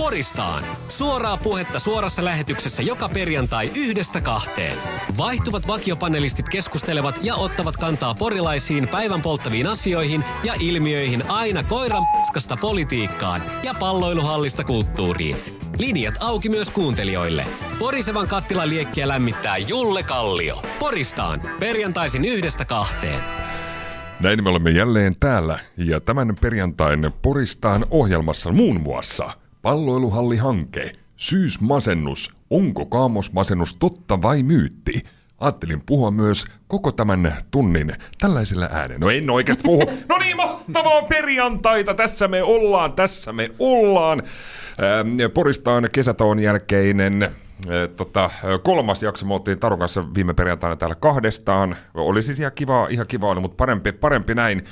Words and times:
Poristaan. 0.00 0.64
Suoraa 0.88 1.36
puhetta 1.36 1.78
suorassa 1.78 2.24
lähetyksessä 2.24 2.82
joka 2.82 3.08
perjantai 3.08 3.70
yhdestä 3.76 4.20
kahteen. 4.20 4.76
Vaihtuvat 5.18 5.68
vakiopanelistit 5.68 6.48
keskustelevat 6.48 7.18
ja 7.22 7.34
ottavat 7.34 7.76
kantaa 7.76 8.14
porilaisiin 8.14 8.88
päivän 8.88 9.22
polttaviin 9.22 9.66
asioihin 9.66 10.24
ja 10.44 10.54
ilmiöihin 10.60 11.30
aina 11.30 11.62
koiran 11.62 12.02
paskasta 12.12 12.56
politiikkaan 12.60 13.42
ja 13.62 13.74
palloiluhallista 13.80 14.64
kulttuuriin. 14.64 15.36
Linjat 15.78 16.14
auki 16.20 16.48
myös 16.48 16.70
kuuntelijoille. 16.70 17.44
Porisevan 17.78 18.28
kattilan 18.28 18.68
liekkiä 18.68 19.08
lämmittää 19.08 19.58
Julle 19.58 20.02
Kallio. 20.02 20.62
Poristaan. 20.78 21.42
Perjantaisin 21.60 22.24
yhdestä 22.24 22.64
kahteen. 22.64 23.20
Näin 24.20 24.44
me 24.44 24.50
olemme 24.50 24.70
jälleen 24.70 25.14
täällä 25.20 25.58
ja 25.76 26.00
tämän 26.00 26.34
perjantain 26.40 27.12
Poristaan 27.22 27.86
ohjelmassa 27.90 28.52
muun 28.52 28.80
muassa 28.80 29.30
palloiluhallihanke, 29.62 30.92
syysmasennus, 31.16 32.30
onko 32.50 32.86
kaamosmasennus 32.86 33.74
totta 33.74 34.22
vai 34.22 34.42
myytti? 34.42 35.02
Ajattelin 35.38 35.82
puhua 35.86 36.10
myös 36.10 36.44
koko 36.68 36.92
tämän 36.92 37.36
tunnin 37.50 37.92
tällaisella 38.18 38.68
ääneen. 38.72 39.00
No 39.00 39.10
en 39.10 39.30
oikeasti 39.30 39.62
puhu. 39.62 39.90
No 40.08 40.18
niin, 40.18 40.36
mahtavaa 40.36 41.02
perjantaita. 41.02 41.94
Tässä 41.94 42.28
me 42.28 42.42
ollaan, 42.42 42.92
tässä 42.92 43.32
me 43.32 43.50
ollaan. 43.58 44.22
Poristaan 45.34 45.88
kesätoon 45.92 46.38
jälkeinen 46.38 47.28
tota, 47.96 48.30
kolmas 48.62 49.02
jakso. 49.02 49.26
Me 49.26 49.34
oltiin 49.34 49.58
Tarun 49.58 49.78
kanssa 49.78 50.14
viime 50.14 50.34
perjantaina 50.34 50.76
täällä 50.76 50.94
kahdestaan. 50.94 51.76
Oli 51.94 52.22
siis 52.22 52.40
ihan 52.40 52.52
kiva, 52.54 52.86
ihan 52.90 53.06
kiva 53.08 53.30
oli, 53.30 53.40
mutta 53.40 53.56
parempi, 53.56 53.92
parempi 53.92 54.34
näin. 54.34 54.64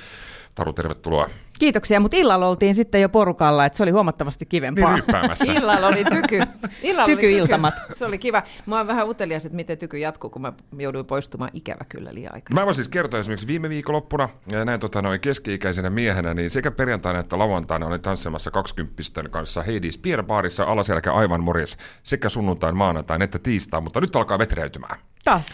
Taru, 0.54 0.72
tervetuloa. 0.72 1.30
Kiitoksia, 1.58 2.00
mutta 2.00 2.16
illalla 2.16 2.48
oltiin 2.48 2.74
sitten 2.74 3.00
jo 3.00 3.08
porukalla, 3.08 3.66
että 3.66 3.76
se 3.76 3.82
oli 3.82 3.90
huomattavasti 3.90 4.46
kivempaa. 4.46 4.94
Niin 4.94 5.56
illalla 5.56 5.86
oli 5.86 6.04
tyky. 6.04 6.42
Illalla 6.82 7.06
Tyky-iltamat. 7.06 7.74
Oli 7.74 7.82
tyky. 7.86 7.98
Se 7.98 8.04
oli 8.04 8.18
kiva. 8.18 8.42
Mä 8.66 8.76
oon 8.76 8.86
vähän 8.86 9.08
utelias, 9.08 9.46
että 9.46 9.56
miten 9.56 9.78
tyky 9.78 9.98
jatkuu, 9.98 10.30
kun 10.30 10.42
mä 10.42 10.52
jouduin 10.78 11.06
poistumaan 11.06 11.50
ikävä 11.54 11.84
kyllä 11.88 12.14
liian 12.14 12.34
aikaa. 12.34 12.54
Mä 12.54 12.64
voin 12.64 12.74
siis 12.74 12.88
kertoa 12.88 13.20
esimerkiksi 13.20 13.46
viime 13.46 13.68
viikonloppuna, 13.68 14.28
ja 14.52 14.64
näin 14.64 14.80
tota, 14.80 15.02
noin 15.02 15.20
keski-ikäisenä 15.20 15.90
miehenä, 15.90 16.34
niin 16.34 16.50
sekä 16.50 16.70
perjantaina 16.70 17.18
että 17.18 17.38
lauantaina 17.38 17.86
olin 17.86 18.00
tanssimassa 18.00 18.50
20 18.50 19.02
kanssa 19.30 19.62
Heidis 19.62 19.98
Pierre 19.98 20.22
Baarissa 20.22 20.64
alaselkä 20.64 21.12
aivan 21.12 21.44
morjes 21.44 21.78
sekä 22.02 22.28
sunnuntain, 22.28 22.76
maanantain 22.76 23.22
että 23.22 23.38
tiistain, 23.38 23.84
mutta 23.84 24.00
nyt 24.00 24.16
alkaa 24.16 24.38
vetreytymään. 24.38 24.98
Taas, 25.24 25.46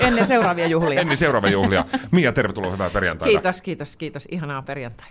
ennen 0.00 0.26
seuraavia 0.26 0.66
juhlia. 0.66 1.00
ennen 1.00 1.16
seuraavia 1.16 1.50
juhlia. 1.50 1.84
Mia, 2.10 2.32
tervetuloa, 2.32 2.72
hyvää 2.72 2.90
perjantaita. 2.90 3.30
Kiitos, 3.30 3.62
kiitos, 3.62 3.96
kiitos. 3.96 4.28
Ihanaa 4.30 4.62
perjantai. 4.62 5.06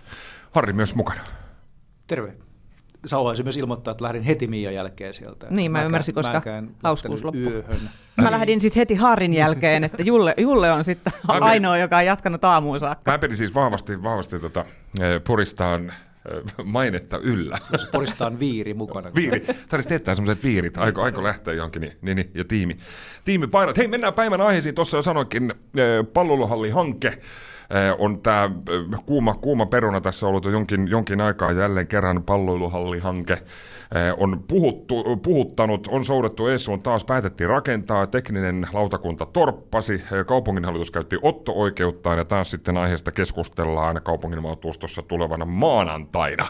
Harri 0.54 0.72
myös 0.72 0.94
mukana. 0.94 1.20
Terve. 2.06 2.34
Sauhaisi 3.06 3.42
myös 3.42 3.56
ilmoittaa, 3.56 3.92
että 3.92 4.04
lähdin 4.04 4.22
heti 4.22 4.46
Mian 4.46 4.74
jälkeen 4.74 5.14
sieltä. 5.14 5.46
Niin, 5.50 5.72
mä 5.72 5.82
ymmärsin, 5.82 6.14
koska 6.14 6.42
hauskuus 6.82 7.24
loppui. 7.24 7.42
Yöhön. 7.42 7.76
Mä 8.22 8.30
lähdin 8.30 8.60
sitten 8.60 8.80
heti 8.80 8.94
Haarin 8.94 9.32
jälkeen, 9.32 9.84
että 9.84 10.02
Julle, 10.02 10.34
Julle 10.36 10.72
on 10.72 10.84
sitten 10.84 11.12
Mä- 11.28 11.34
ainoa, 11.34 11.78
joka 11.78 11.96
on 11.96 12.06
jatkanut 12.06 12.44
aamuun 12.44 12.80
saakka. 12.80 13.10
Mä 13.10 13.18
pidin 13.18 13.36
siis 13.36 13.54
vahvasti, 13.54 14.02
vahvasti 14.02 14.38
tota, 14.40 14.64
eh, 15.00 15.24
Poristaan 15.26 15.84
eh, 15.88 16.64
mainetta 16.64 17.18
yllä. 17.18 17.58
Poristaan 17.92 18.38
viiri 18.40 18.74
mukana. 18.74 19.10
Viiri. 19.14 19.40
Tarvitsisi 19.40 19.88
teettää 19.88 20.14
semmoiset 20.14 20.44
viirit. 20.44 20.78
Aiko, 20.78 21.02
aiko 21.02 21.22
lähteä 21.22 21.54
johonkin, 21.54 21.82
niin, 21.82 21.92
niin, 22.02 22.16
niin, 22.16 22.30
ja 22.34 22.44
tiimi. 22.44 22.76
Tiimi 23.24 23.46
painat. 23.46 23.78
Hei, 23.78 23.88
mennään 23.88 24.14
päivän 24.14 24.40
aiheisiin. 24.40 24.74
Tuossa 24.74 24.96
jo 24.98 25.02
sanoinkin, 25.02 25.50
eh, 25.76 26.06
palloiluhallihanke 26.12 27.08
eh, 27.08 27.18
on 27.98 28.20
tämä 28.20 28.50
kuuma, 29.06 29.34
kuuma 29.34 29.66
peruna 29.66 30.00
tässä 30.00 30.26
ollut 30.26 30.44
jo 30.44 30.50
jonkin, 30.50 30.88
jonkin 30.88 31.20
aikaa 31.20 31.52
jälleen 31.52 31.86
kerran 31.86 32.22
palloiluhallihanke. 32.22 33.32
Eh, 33.32 34.14
on 34.18 34.44
puhuttu, 34.48 35.04
puhuttanut, 35.22 35.88
on 35.90 36.04
soudettu 36.04 36.46
Eessuun 36.46 36.82
taas 36.82 37.04
päätettiin 37.04 37.50
rakentaa, 37.50 38.06
tekninen 38.06 38.68
lautakunta 38.72 39.26
torppasi, 39.26 39.94
eh, 39.94 40.26
kaupunginhallitus 40.26 40.90
käytti 40.90 41.18
otto-oikeuttaan 41.22 42.18
ja 42.18 42.24
taas 42.24 42.50
sitten 42.50 42.76
aiheesta 42.76 43.12
keskustellaan 43.12 44.00
kaupunginvaltuustossa 44.02 45.02
tulevana 45.02 45.44
maanantaina. 45.44 46.46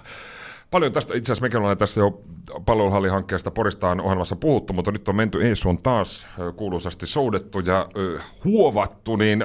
Paljon 0.70 0.92
tästä, 0.92 1.14
itse 1.14 1.32
asiassa 1.32 1.42
mekin 1.42 1.58
ollaan 1.58 1.78
tässä 1.78 2.00
jo 2.00 2.20
palveluhallihankkeesta 2.66 3.50
Poristaan 3.50 4.00
ohjelmassa 4.00 4.36
puhuttu, 4.36 4.72
mutta 4.72 4.90
nyt 4.90 5.08
on 5.08 5.16
menty 5.16 5.48
Eessuun 5.48 5.78
taas 5.78 6.28
kuuluisasti 6.56 7.06
soudettu 7.06 7.60
ja 7.60 7.86
ö, 7.96 8.20
huovattu, 8.44 9.16
niin 9.16 9.44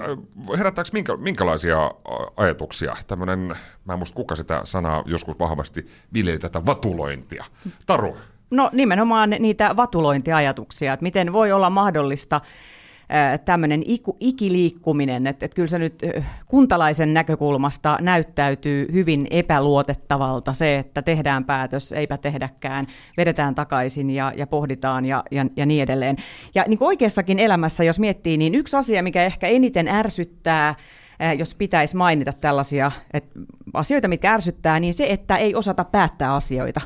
herättääkö 0.57 0.89
minkä, 0.93 1.17
minkälaisia 1.17 1.91
ajatuksia? 2.37 2.95
Tämmöinen, 3.07 3.39
mä 3.85 3.93
en 3.93 3.99
muista 3.99 4.15
kuka 4.15 4.35
sitä 4.35 4.61
sanaa 4.63 5.03
joskus 5.05 5.39
vahvasti 5.39 5.85
viljeli 6.13 6.39
tätä 6.39 6.65
vatulointia. 6.65 7.45
Taru, 7.85 8.17
No 8.51 8.69
nimenomaan 8.73 9.29
niitä 9.29 9.75
vatulointiajatuksia, 9.77 10.93
että 10.93 11.03
miten 11.03 11.33
voi 11.33 11.51
olla 11.51 11.69
mahdollista 11.69 12.41
tämmöinen 13.45 13.83
ikiliikkuminen, 14.19 15.27
että, 15.27 15.45
että 15.45 15.55
kyllä 15.55 15.67
se 15.67 15.79
nyt 15.79 16.03
kuntalaisen 16.45 17.13
näkökulmasta 17.13 17.97
näyttäytyy 18.01 18.87
hyvin 18.93 19.27
epäluotettavalta 19.29 20.53
se, 20.53 20.79
että 20.79 21.01
tehdään 21.01 21.45
päätös, 21.45 21.93
eipä 21.93 22.17
tehdäkään, 22.17 22.87
vedetään 23.17 23.55
takaisin 23.55 24.09
ja, 24.09 24.33
ja 24.35 24.47
pohditaan 24.47 25.05
ja, 25.05 25.23
ja, 25.31 25.45
ja 25.55 25.65
niin 25.65 25.83
edelleen. 25.83 26.15
Ja 26.55 26.65
niin 26.67 26.77
kuin 26.77 26.87
oikeassakin 26.87 27.39
elämässä, 27.39 27.83
jos 27.83 27.99
miettii, 27.99 28.37
niin 28.37 28.55
yksi 28.55 28.77
asia, 28.77 29.03
mikä 29.03 29.23
ehkä 29.23 29.47
eniten 29.47 29.87
ärsyttää, 29.87 30.75
ää, 31.19 31.33
jos 31.33 31.55
pitäisi 31.55 31.97
mainita 31.97 32.33
tällaisia 32.33 32.91
että 33.13 33.39
asioita, 33.73 34.07
mitkä 34.07 34.33
ärsyttää, 34.33 34.79
niin 34.79 34.93
se, 34.93 35.07
että 35.09 35.37
ei 35.37 35.55
osata 35.55 35.83
päättää 35.83 36.35
asioita. 36.35 36.81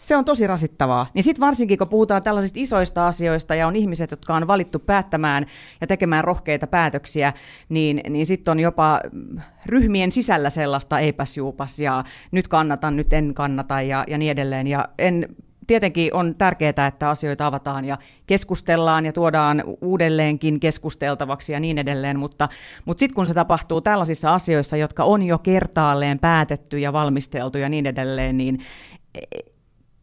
Se 0.00 0.16
on 0.16 0.24
tosi 0.24 0.46
rasittavaa. 0.46 1.06
Niin 1.14 1.22
sitten 1.22 1.40
varsinkin, 1.40 1.78
kun 1.78 1.88
puhutaan 1.88 2.22
tällaisista 2.22 2.60
isoista 2.60 3.06
asioista 3.06 3.54
ja 3.54 3.66
on 3.66 3.76
ihmiset, 3.76 4.10
jotka 4.10 4.34
on 4.34 4.46
valittu 4.46 4.78
päättämään 4.78 5.46
ja 5.80 5.86
tekemään 5.86 6.24
rohkeita 6.24 6.66
päätöksiä, 6.66 7.32
niin, 7.68 8.00
niin 8.08 8.26
sitten 8.26 8.52
on 8.52 8.60
jopa 8.60 9.00
mm, 9.12 9.40
ryhmien 9.66 10.12
sisällä 10.12 10.50
sellaista 10.50 10.98
eipäs 10.98 11.36
juupas 11.36 11.78
ja 11.78 12.04
nyt 12.30 12.48
kannatan, 12.48 12.96
nyt 12.96 13.12
en 13.12 13.34
kannata 13.34 13.82
ja, 13.82 14.04
ja 14.08 14.18
niin 14.18 14.32
edelleen. 14.32 14.66
Ja 14.66 14.88
en, 14.98 15.28
tietenkin 15.66 16.14
on 16.14 16.34
tärkeää, 16.38 16.86
että 16.88 17.10
asioita 17.10 17.46
avataan 17.46 17.84
ja 17.84 17.98
keskustellaan 18.26 19.06
ja 19.06 19.12
tuodaan 19.12 19.64
uudelleenkin 19.80 20.60
keskusteltavaksi 20.60 21.52
ja 21.52 21.60
niin 21.60 21.78
edelleen, 21.78 22.18
mutta, 22.18 22.48
mutta 22.84 22.98
sitten 22.98 23.14
kun 23.14 23.26
se 23.26 23.34
tapahtuu 23.34 23.80
tällaisissa 23.80 24.34
asioissa, 24.34 24.76
jotka 24.76 25.04
on 25.04 25.22
jo 25.22 25.38
kertaalleen 25.38 26.18
päätetty 26.18 26.78
ja 26.78 26.92
valmisteltu 26.92 27.58
ja 27.58 27.68
niin 27.68 27.86
edelleen, 27.86 28.36
niin 28.36 28.58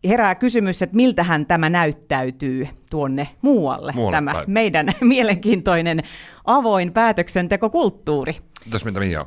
herää 0.07 0.35
kysymys, 0.35 0.81
että 0.81 0.95
miltähän 0.95 1.45
tämä 1.45 1.69
näyttäytyy 1.69 2.67
tuonne 2.89 3.27
muualle, 3.41 3.91
Muualle 3.95 4.17
tämä 4.17 4.33
päin. 4.33 4.51
meidän 4.51 4.87
mielenkiintoinen 5.01 6.03
avoin 6.45 6.93
päätöksentekokulttuuri. 6.93 8.35
Mitäs 8.67 8.85
mitä 8.85 8.99
Mia? 8.99 9.25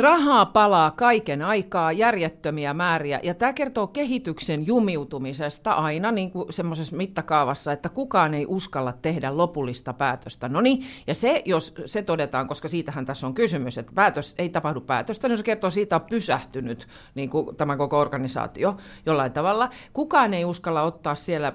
Rahaa 0.00 0.46
palaa 0.46 0.90
kaiken 0.90 1.42
aikaa, 1.42 1.92
järjettömiä 1.92 2.74
määriä, 2.74 3.20
ja 3.22 3.34
tämä 3.34 3.52
kertoo 3.52 3.86
kehityksen 3.86 4.66
jumiutumisesta 4.66 5.72
aina 5.72 6.12
niin 6.12 6.30
kuin 6.30 6.52
semmoisessa 6.52 6.96
mittakaavassa, 6.96 7.72
että 7.72 7.88
kukaan 7.88 8.34
ei 8.34 8.46
uskalla 8.48 8.92
tehdä 8.92 9.36
lopullista 9.36 9.92
päätöstä. 9.92 10.48
No 10.48 10.60
niin, 10.60 10.84
ja 11.06 11.14
se, 11.14 11.42
jos 11.44 11.74
se 11.86 12.02
todetaan, 12.02 12.46
koska 12.46 12.68
siitähän 12.68 13.06
tässä 13.06 13.26
on 13.26 13.34
kysymys, 13.34 13.78
että 13.78 13.92
päätös 13.94 14.34
ei 14.38 14.48
tapahdu 14.48 14.80
päätöstä, 14.80 15.28
niin 15.28 15.36
se 15.36 15.42
kertoo 15.42 15.70
siitä, 15.70 15.96
on 15.96 16.02
pysähtynyt 16.10 16.88
niin 17.14 17.30
kuin 17.30 17.56
tämä 17.56 17.76
koko 17.76 17.98
organisaatio 18.00 18.76
jollain 19.06 19.32
tavalla. 19.32 19.70
Kukaan 19.92 20.34
ei 20.34 20.44
uskalla 20.44 20.82
ottaa 20.82 21.14
siellä 21.14 21.52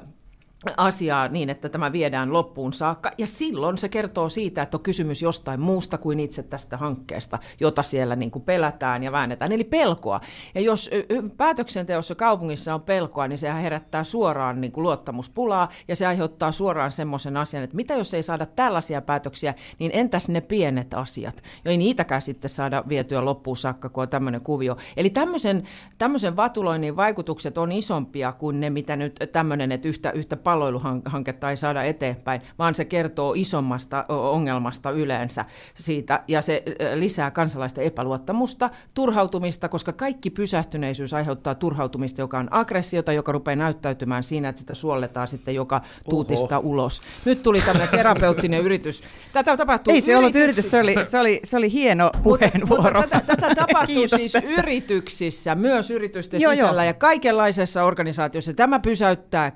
asiaa 0.77 1.27
niin, 1.27 1.49
että 1.49 1.69
tämä 1.69 1.91
viedään 1.91 2.33
loppuun 2.33 2.73
saakka. 2.73 3.11
Ja 3.17 3.27
silloin 3.27 3.77
se 3.77 3.89
kertoo 3.89 4.29
siitä, 4.29 4.61
että 4.61 4.77
on 4.77 4.83
kysymys 4.83 5.21
jostain 5.21 5.59
muusta 5.59 5.97
kuin 5.97 6.19
itse 6.19 6.43
tästä 6.43 6.77
hankkeesta, 6.77 7.39
jota 7.59 7.83
siellä 7.83 8.15
niin 8.15 8.31
kuin 8.31 8.43
pelätään 8.43 9.03
ja 9.03 9.11
väännetään. 9.11 9.51
Eli 9.51 9.63
pelkoa. 9.63 10.21
Ja 10.55 10.61
jos 10.61 10.89
päätöksenteossa 11.37 12.15
kaupungissa 12.15 12.73
on 12.73 12.83
pelkoa, 12.83 13.27
niin 13.27 13.37
sehän 13.37 13.61
herättää 13.61 14.03
suoraan 14.03 14.61
niin 14.61 14.71
kuin 14.71 14.83
luottamuspulaa 14.83 15.69
ja 15.87 15.95
se 15.95 16.07
aiheuttaa 16.07 16.51
suoraan 16.51 16.91
semmoisen 16.91 17.37
asian, 17.37 17.63
että 17.63 17.75
mitä 17.75 17.93
jos 17.93 18.13
ei 18.13 18.23
saada 18.23 18.45
tällaisia 18.45 19.01
päätöksiä, 19.01 19.53
niin 19.79 19.91
entäs 19.93 20.29
ne 20.29 20.41
pienet 20.41 20.93
asiat? 20.93 21.43
Jo 21.65 21.71
ei 21.71 21.77
niitäkään 21.77 22.21
sitten 22.21 22.49
saada 22.49 22.83
vietyä 22.89 23.25
loppuun 23.25 23.57
saakka, 23.57 23.89
kun 23.89 24.03
on 24.03 24.09
tämmöinen 24.09 24.41
kuvio. 24.41 24.77
Eli 24.97 25.09
tämmöisen, 25.09 25.63
tämmöisen 25.97 26.35
vatuloinnin 26.35 26.95
vaikutukset 26.95 27.57
on 27.57 27.71
isompia 27.71 28.31
kuin 28.31 28.59
ne, 28.59 28.69
mitä 28.69 28.95
nyt 28.95 29.19
tämmöinen, 29.31 29.71
että 29.71 29.87
yhtä, 29.87 30.11
yhtä 30.11 30.37
palloiluhanketta 30.45 31.49
ei 31.49 31.57
saada 31.57 31.83
eteenpäin, 31.83 32.41
vaan 32.59 32.75
se 32.75 32.85
kertoo 32.85 33.33
isommasta 33.33 34.05
ongelmasta 34.09 34.91
yleensä 34.91 35.45
siitä, 35.75 36.23
ja 36.27 36.41
se 36.41 36.63
lisää 36.95 37.31
kansalaisten 37.31 37.83
epäluottamusta, 37.83 38.69
turhautumista, 38.93 39.69
koska 39.69 39.93
kaikki 39.93 40.29
pysähtyneisyys 40.29 41.13
aiheuttaa 41.13 41.55
turhautumista, 41.55 42.21
joka 42.21 42.39
on 42.39 42.47
aggressiota, 42.51 43.13
joka 43.13 43.31
rupeaa 43.31 43.55
näyttäytymään 43.55 44.23
siinä, 44.23 44.49
että 44.49 44.59
sitä 44.59 44.73
suolletaan 44.73 45.27
sitten 45.27 45.55
joka 45.55 45.81
tuutista 46.09 46.57
Oho. 46.57 46.69
ulos. 46.69 47.01
Nyt 47.25 47.43
tuli 47.43 47.61
tämmöinen 47.61 47.89
terapeuttinen 47.89 48.61
yritys. 48.61 49.03
Tätä 49.33 49.57
tapahtuu 49.57 49.93
Ei 49.93 50.01
se 50.01 50.11
yritys... 50.11 50.17
ollut 50.17 50.35
yritys, 50.35 50.71
se 50.71 50.79
oli, 50.79 50.95
se 51.09 51.19
oli, 51.19 51.39
se 51.43 51.57
oli 51.57 51.71
hieno 51.71 52.11
puheenvuoro. 52.23 53.01
Mutta, 53.01 53.01
mutta 53.01 53.19
tätä, 53.19 53.41
tätä 53.41 53.55
tapahtuu 53.65 54.07
siis 54.07 54.31
tästä. 54.31 54.51
yrityksissä, 54.51 55.55
myös 55.55 55.91
yritysten 55.91 56.41
joo, 56.41 56.53
sisällä 56.53 56.83
joo. 56.83 56.89
ja 56.89 56.93
kaikenlaisessa 56.93 57.83
organisaatiossa. 57.83 58.53
Tämä 58.53 58.79
pysäyttää 58.79 59.51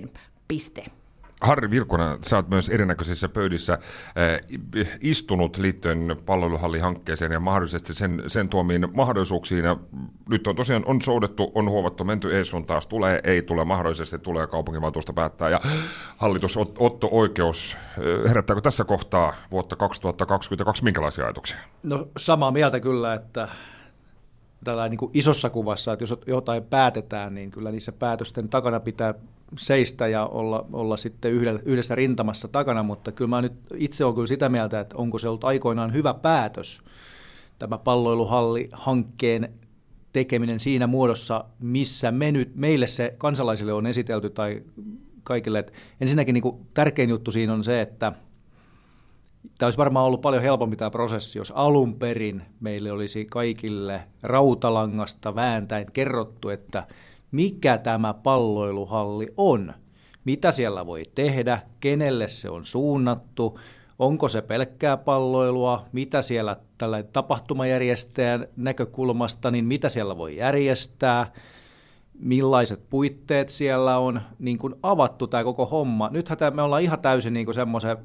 kehityksen. 0.00 0.34
Piste. 0.48 0.84
Harri 1.40 1.70
Virkkonen, 1.70 2.18
sä 2.22 2.36
oot 2.36 2.48
myös 2.48 2.68
erinäköisissä 2.68 3.28
pöydissä 3.28 3.72
äh, 3.72 3.80
istunut 5.00 5.56
liittyen 5.56 6.16
palveluhallihankkeeseen 6.26 7.32
ja 7.32 7.40
mahdollisesti 7.40 7.94
sen, 7.94 8.22
sen 8.26 8.48
tuomiin 8.48 8.88
mahdollisuuksiin. 8.94 9.64
Ja 9.64 9.76
nyt 10.28 10.46
on 10.46 10.56
tosiaan 10.56 10.82
on 10.86 11.02
soudettu, 11.02 11.52
on 11.54 11.70
huovattu, 11.70 12.04
menty 12.04 12.36
ei 12.36 12.44
sun 12.44 12.66
taas 12.66 12.86
tulee, 12.86 13.20
ei 13.24 13.42
tule, 13.42 13.64
mahdollisesti 13.64 14.18
tulee 14.18 14.46
kaupunginvaltuusto 14.46 15.12
päättää 15.12 15.48
ja 15.48 15.60
hallitus 16.16 16.56
ot, 16.56 16.76
Otto 16.78 17.08
Oikeus. 17.10 17.76
Äh, 17.76 18.28
herättääkö 18.28 18.60
tässä 18.60 18.84
kohtaa 18.84 19.34
vuotta 19.50 19.76
2022 19.76 20.84
minkälaisia 20.84 21.24
ajatuksia? 21.24 21.58
No 21.82 22.08
samaa 22.16 22.50
mieltä 22.50 22.80
kyllä, 22.80 23.14
että 23.14 23.48
tällä 24.64 24.88
niin 24.88 25.10
isossa 25.12 25.50
kuvassa, 25.50 25.92
että 25.92 26.02
jos 26.02 26.14
jotain 26.26 26.64
päätetään, 26.64 27.34
niin 27.34 27.50
kyllä 27.50 27.70
niissä 27.70 27.92
päätösten 27.92 28.48
takana 28.48 28.80
pitää 28.80 29.14
seistä 29.58 30.08
ja 30.08 30.26
olla, 30.26 30.66
olla 30.72 30.96
sitten 30.96 31.32
yhdessä 31.64 31.94
rintamassa 31.94 32.48
takana, 32.48 32.82
mutta 32.82 33.12
kyllä 33.12 33.28
mä 33.28 33.42
nyt 33.42 33.52
itse 33.76 34.04
olen 34.04 34.14
kyllä 34.14 34.26
sitä 34.26 34.48
mieltä, 34.48 34.80
että 34.80 34.96
onko 34.96 35.18
se 35.18 35.28
ollut 35.28 35.44
aikoinaan 35.44 35.92
hyvä 35.92 36.14
päätös, 36.14 36.80
tämä 37.58 37.78
palloiluhalli-hankkeen 37.78 39.48
tekeminen 40.12 40.60
siinä 40.60 40.86
muodossa, 40.86 41.44
missä 41.60 42.12
me 42.12 42.32
nyt, 42.32 42.56
meille 42.56 42.86
se 42.86 43.14
kansalaisille 43.18 43.72
on 43.72 43.86
esitelty 43.86 44.30
tai 44.30 44.62
kaikille. 45.22 45.58
Että 45.58 45.72
ensinnäkin 46.00 46.32
niin 46.32 46.42
kuin 46.42 46.66
tärkein 46.74 47.10
juttu 47.10 47.32
siinä 47.32 47.52
on 47.52 47.64
se, 47.64 47.80
että 47.80 48.12
Tämä 49.58 49.66
olisi 49.66 49.78
varmaan 49.78 50.06
ollut 50.06 50.20
paljon 50.20 50.42
helpompi 50.42 50.76
tämä 50.76 50.90
prosessi, 50.90 51.38
jos 51.38 51.52
alun 51.56 51.94
perin 51.98 52.42
meille 52.60 52.92
olisi 52.92 53.24
kaikille 53.24 54.00
rautalangasta 54.22 55.34
vääntäen 55.34 55.86
kerrottu, 55.92 56.48
että 56.48 56.86
mikä 57.34 57.78
tämä 57.78 58.14
palloiluhalli 58.14 59.34
on, 59.36 59.74
mitä 60.24 60.52
siellä 60.52 60.86
voi 60.86 61.02
tehdä, 61.14 61.58
kenelle 61.80 62.28
se 62.28 62.50
on 62.50 62.66
suunnattu, 62.66 63.60
onko 63.98 64.28
se 64.28 64.42
pelkkää 64.42 64.96
palloilua, 64.96 65.86
mitä 65.92 66.22
siellä 66.22 66.56
tällä 66.78 67.02
tapahtumajärjestäjän 67.02 68.46
näkökulmasta, 68.56 69.50
niin 69.50 69.64
mitä 69.64 69.88
siellä 69.88 70.16
voi 70.16 70.36
järjestää, 70.36 71.32
millaiset 72.18 72.90
puitteet 72.90 73.48
siellä 73.48 73.98
on, 73.98 74.20
niin 74.38 74.58
kuin 74.58 74.74
avattu 74.82 75.26
tämä 75.26 75.44
koko 75.44 75.66
homma. 75.66 76.08
Nythän 76.12 76.54
me 76.54 76.62
ollaan 76.62 76.82
ihan 76.82 77.00
täysin 77.00 77.32
niin 77.32 77.46
kuin 77.46 77.54
semmoisen 77.54 77.96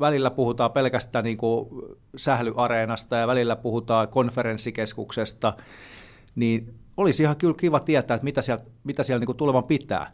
välillä 0.00 0.30
puhutaan 0.30 0.72
pelkästään 0.72 1.24
niin 1.24 1.36
kuin 1.36 1.68
sählyareenasta 2.16 3.16
ja 3.16 3.26
välillä 3.26 3.56
puhutaan 3.56 4.08
konferenssikeskuksesta, 4.08 5.52
niin 6.34 6.79
olisi 7.00 7.22
ihan 7.22 7.36
kyllä 7.36 7.54
kiva 7.54 7.80
tietää, 7.80 8.14
että 8.14 8.24
mitä 8.24 8.42
siellä, 8.42 8.64
mitä 8.84 9.02
siellä 9.02 9.20
niin 9.20 9.26
kuin 9.26 9.36
tulevan 9.36 9.64
pitää. 9.64 10.12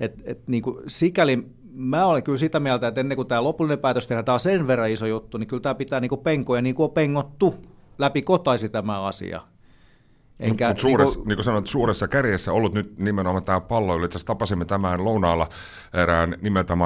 Et, 0.00 0.22
et 0.24 0.48
niin 0.48 0.62
kuin 0.62 0.76
sikäli 0.86 1.46
mä 1.72 2.06
olen 2.06 2.22
kyllä 2.22 2.38
sitä 2.38 2.60
mieltä, 2.60 2.88
että 2.88 3.00
ennen 3.00 3.16
kuin 3.16 3.28
tämä 3.28 3.44
lopullinen 3.44 3.78
päätös 3.78 4.06
tehdään, 4.06 4.24
tämä 4.24 4.34
on 4.34 4.40
sen 4.40 4.66
verran 4.66 4.90
iso 4.90 5.06
juttu, 5.06 5.38
niin 5.38 5.48
kyllä 5.48 5.60
tämä 5.60 5.74
pitää 5.74 6.00
niin 6.00 6.08
kuin 6.08 6.20
penkoja 6.20 6.62
niin 6.62 6.74
kuin 6.74 6.84
on 6.84 6.90
pengottu 6.90 7.54
läpi 7.98 8.22
kotaisi 8.22 8.68
tämä 8.68 9.02
asia. 9.02 9.40
Enkä, 10.40 10.68
Mutta 10.68 10.80
suuressa, 10.80 11.18
niin, 11.18 11.28
niin 11.28 11.36
kuin 11.36 11.44
sanoit, 11.44 11.66
suuressa 11.66 12.08
kärjessä 12.08 12.52
ollut 12.52 12.74
nyt 12.74 12.98
nimenomaan 12.98 13.44
tämä 13.44 13.60
pallo. 13.60 13.96
Itse 13.96 14.06
asiassa 14.06 14.26
tapasimme 14.26 14.64
tämän 14.64 15.04
lounaalla 15.04 15.48
erään 15.94 16.36
nimeltä 16.42 16.76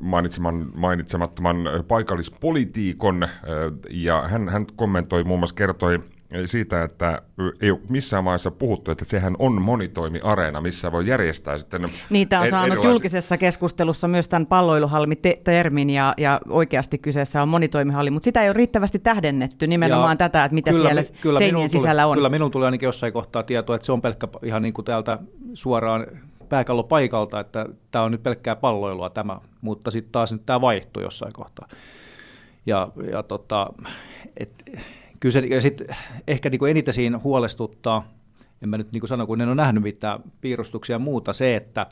mainitseman, 0.00 0.70
mainitsemattoman 0.74 1.56
paikallispolitiikon, 1.88 3.28
ja 3.90 4.22
hän, 4.28 4.48
hän 4.48 4.66
kommentoi 4.76 5.24
muun 5.24 5.40
muassa, 5.40 5.54
kertoi 5.54 5.98
siitä, 6.46 6.82
että 6.82 7.22
ei 7.60 7.70
ole 7.70 7.80
missään 7.88 8.24
vaiheessa 8.24 8.50
puhuttu, 8.50 8.90
että 8.90 9.04
sehän 9.04 9.36
on 9.38 9.62
monitoimiareena, 9.62 10.60
missä 10.60 10.92
voi 10.92 11.06
järjestää 11.06 11.58
sitten 11.58 11.86
Niitä 12.10 12.40
on 12.40 12.48
saanut 12.48 12.66
erilaiset... 12.66 12.92
julkisessa 12.92 13.36
keskustelussa 13.36 14.08
myös 14.08 14.28
tämän 14.28 14.46
palloiluhalmi-termin, 14.46 15.90
ja, 15.90 16.14
ja 16.16 16.40
oikeasti 16.48 16.98
kyseessä 16.98 17.42
on 17.42 17.48
monitoimihalli, 17.48 18.10
mutta 18.10 18.24
sitä 18.24 18.42
ei 18.42 18.48
ole 18.48 18.56
riittävästi 18.56 18.98
tähdennetty 18.98 19.66
nimenomaan 19.66 20.12
ja 20.12 20.16
tätä, 20.16 20.44
että 20.44 20.54
mitä 20.54 20.70
kyllä, 20.70 20.84
siellä 20.84 21.02
kyllä 21.20 21.38
seinien 21.38 21.68
sisällä 21.68 22.06
on. 22.06 22.16
Kyllä 22.16 22.28
minun 22.28 22.50
tulee 22.50 22.66
ainakin 22.66 22.86
jossain 22.86 23.12
kohtaa 23.12 23.42
tietoa, 23.42 23.76
että 23.76 23.86
se 23.86 23.92
on 23.92 24.02
pelkkä 24.02 24.28
ihan 24.42 24.62
niin 24.62 24.74
kuin 24.74 24.84
täältä 24.84 25.18
suoraan 25.54 26.06
pääkallopaikalta, 26.48 27.40
että 27.40 27.66
tämä 27.90 28.04
on 28.04 28.12
nyt 28.12 28.22
pelkkää 28.22 28.56
palloilua 28.56 29.10
tämä, 29.10 29.40
mutta 29.60 29.90
sitten 29.90 30.12
taas 30.12 30.32
nyt 30.32 30.46
tämä 30.46 30.60
vaihtuu 30.60 31.02
jossain 31.02 31.32
kohtaa. 31.32 31.68
Ja, 32.66 32.88
ja 33.12 33.22
tota, 33.22 33.70
et, 34.36 34.64
kyllä 35.20 35.32
se 35.32 35.38
ja 35.38 35.62
sit 35.62 35.82
ehkä 36.26 36.50
niin 36.50 36.68
eniten 36.68 36.94
siinä 36.94 37.20
huolestuttaa, 37.24 38.08
en 38.62 38.68
mä 38.68 38.76
nyt 38.76 38.92
niin 38.92 39.08
sano, 39.08 39.26
kun 39.26 39.40
en 39.40 39.48
ole 39.48 39.54
nähnyt 39.54 39.82
mitään 39.82 40.20
piirustuksia 40.40 40.94
ja 40.94 40.98
muuta, 40.98 41.32
se, 41.32 41.56
että 41.56 41.86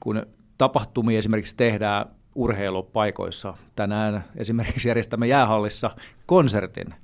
kun 0.00 0.26
tapahtumia 0.58 1.18
esimerkiksi 1.18 1.56
tehdään 1.56 2.06
urheilupaikoissa, 2.34 3.54
tänään 3.76 4.24
esimerkiksi 4.36 4.88
järjestämme 4.88 5.26
jäähallissa 5.26 5.90
konsertin, 6.26 6.94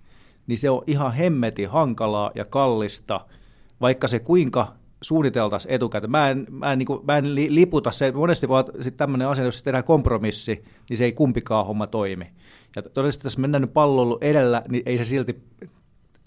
niin 0.46 0.58
se 0.58 0.70
on 0.70 0.82
ihan 0.86 1.12
hemmeti 1.12 1.64
hankalaa 1.64 2.30
ja 2.34 2.44
kallista, 2.44 3.26
vaikka 3.80 4.08
se 4.08 4.18
kuinka 4.18 4.74
suunniteltaisiin 5.02 5.74
etukäteen. 5.74 6.10
Mä 6.10 6.30
en, 6.30 6.46
mä 6.50 6.72
en, 6.72 6.78
niin 6.78 6.86
kuin, 6.86 7.00
mä 7.06 7.18
en 7.18 7.34
liputa 7.34 7.90
se, 7.90 8.12
monesti 8.12 8.48
voi 8.48 8.64
sitten 8.64 8.92
tämmöinen 8.92 9.28
asia, 9.28 9.44
jos 9.44 9.62
tehdään 9.62 9.84
kompromissi, 9.84 10.64
niin 10.88 10.96
se 10.96 11.04
ei 11.04 11.12
kumpikaan 11.12 11.66
homma 11.66 11.86
toimi. 11.86 12.32
Ja 12.76 12.82
todennäköisesti 12.82 13.22
tässä 13.22 13.40
mennään 13.40 13.62
nyt 13.62 13.72
pallolla 13.72 14.18
edellä, 14.20 14.62
niin 14.70 14.82
ei 14.86 14.98
se 14.98 15.04
silti, 15.04 15.42